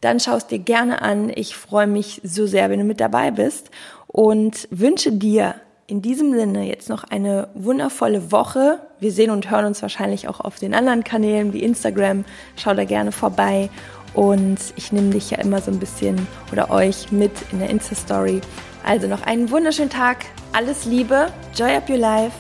dann 0.01 0.21
schaust 0.21 0.53
dir 0.53 0.61
gerne 0.61 1.03
an. 1.03 1.33
Ich 1.35 1.57
freue 1.57 1.89
mich 1.89 2.21
so 2.23 2.47
sehr, 2.47 2.71
wenn 2.71 2.79
du 2.79 2.85
mit 2.85 3.01
dabei 3.01 3.33
bist 3.33 3.73
und 4.07 4.69
wünsche 4.71 5.11
dir 5.11 5.57
in 5.87 6.03
diesem 6.03 6.33
Sinne 6.33 6.67
jetzt 6.67 6.89
noch 6.89 7.05
eine 7.05 7.49
wundervolle 7.55 8.33
Woche. 8.33 8.81
Wir 8.99 9.13
sehen 9.13 9.31
und 9.31 9.51
hören 9.51 9.67
uns 9.67 9.83
wahrscheinlich 9.83 10.29
auch 10.29 10.41
auf 10.41 10.59
den 10.59 10.75
anderen 10.75 11.05
Kanälen 11.05 11.53
wie 11.53 11.63
Instagram. 11.63 12.25
Schau 12.57 12.75
da 12.75 12.85
gerne 12.85 13.13
vorbei. 13.13 13.71
Und 14.15 14.59
ich 14.77 14.93
nehme 14.93 15.11
dich 15.11 15.31
ja 15.31 15.39
immer 15.39 15.61
so 15.61 15.71
ein 15.71 15.79
bisschen 15.79 16.27
oder 16.51 16.71
euch 16.71 17.13
mit 17.13 17.33
in 17.53 17.59
der 17.59 17.71
Insta-Story. 17.71 18.41
Also 18.85 19.07
noch 19.07 19.23
einen 19.23 19.51
wunderschönen 19.51 19.91
Tag. 19.91 20.25
Alles 20.53 20.87
Liebe. 20.87 21.29
Joy 21.55 21.77
up 21.77 21.89
your 21.89 21.99
life. 21.99 22.33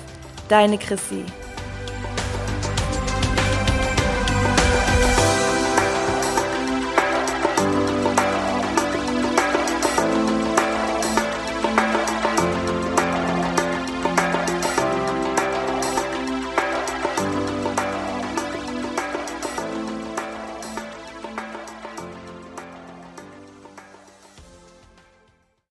Deine 0.48 0.78
Chrissy. 0.78 1.24